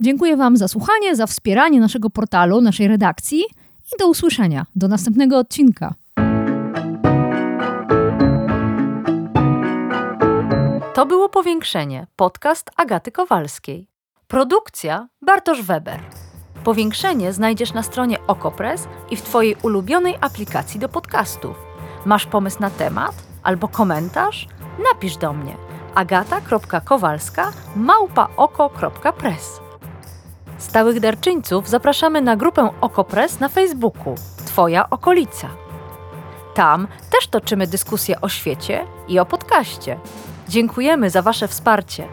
Dziękuję 0.00 0.36
Wam 0.36 0.56
za 0.56 0.68
słuchanie, 0.68 1.16
za 1.16 1.26
wspieranie 1.26 1.80
naszego 1.80 2.10
portalu, 2.10 2.60
naszej 2.60 2.88
redakcji 2.88 3.40
i 3.94 3.98
do 3.98 4.08
usłyszenia. 4.08 4.66
Do 4.76 4.88
następnego 4.88 5.38
odcinka. 5.38 5.94
To 10.94 11.06
było 11.06 11.28
Powiększenie, 11.28 12.06
podcast 12.16 12.70
Agaty 12.76 13.12
Kowalskiej. 13.12 13.88
Produkcja 14.28 15.08
Bartosz 15.22 15.62
Weber. 15.62 16.27
Powiększenie 16.68 17.32
znajdziesz 17.32 17.72
na 17.72 17.82
stronie 17.82 18.26
Okopres 18.26 18.88
i 19.10 19.16
w 19.16 19.22
Twojej 19.22 19.56
ulubionej 19.62 20.14
aplikacji 20.20 20.80
do 20.80 20.88
podcastów. 20.88 21.56
Masz 22.04 22.26
pomysł 22.26 22.60
na 22.60 22.70
temat 22.70 23.14
albo 23.42 23.68
komentarz? 23.68 24.48
Napisz 24.92 25.16
do 25.16 25.32
mnie 25.32 25.56
agata.kowalska 25.94 27.52
małpaoko.press 27.76 29.60
Stałych 30.58 31.00
darczyńców 31.00 31.68
zapraszamy 31.68 32.20
na 32.20 32.36
grupę 32.36 32.70
Okopres 32.80 33.40
na 33.40 33.48
Facebooku 33.48 34.14
Twoja 34.46 34.90
okolica. 34.90 35.48
Tam 36.54 36.88
też 37.10 37.26
toczymy 37.26 37.66
dyskusje 37.66 38.20
o 38.20 38.28
świecie 38.28 38.86
i 39.08 39.18
o 39.18 39.26
podcaście. 39.26 39.98
Dziękujemy 40.48 41.10
za 41.10 41.22
Wasze 41.22 41.48
wsparcie. 41.48 42.08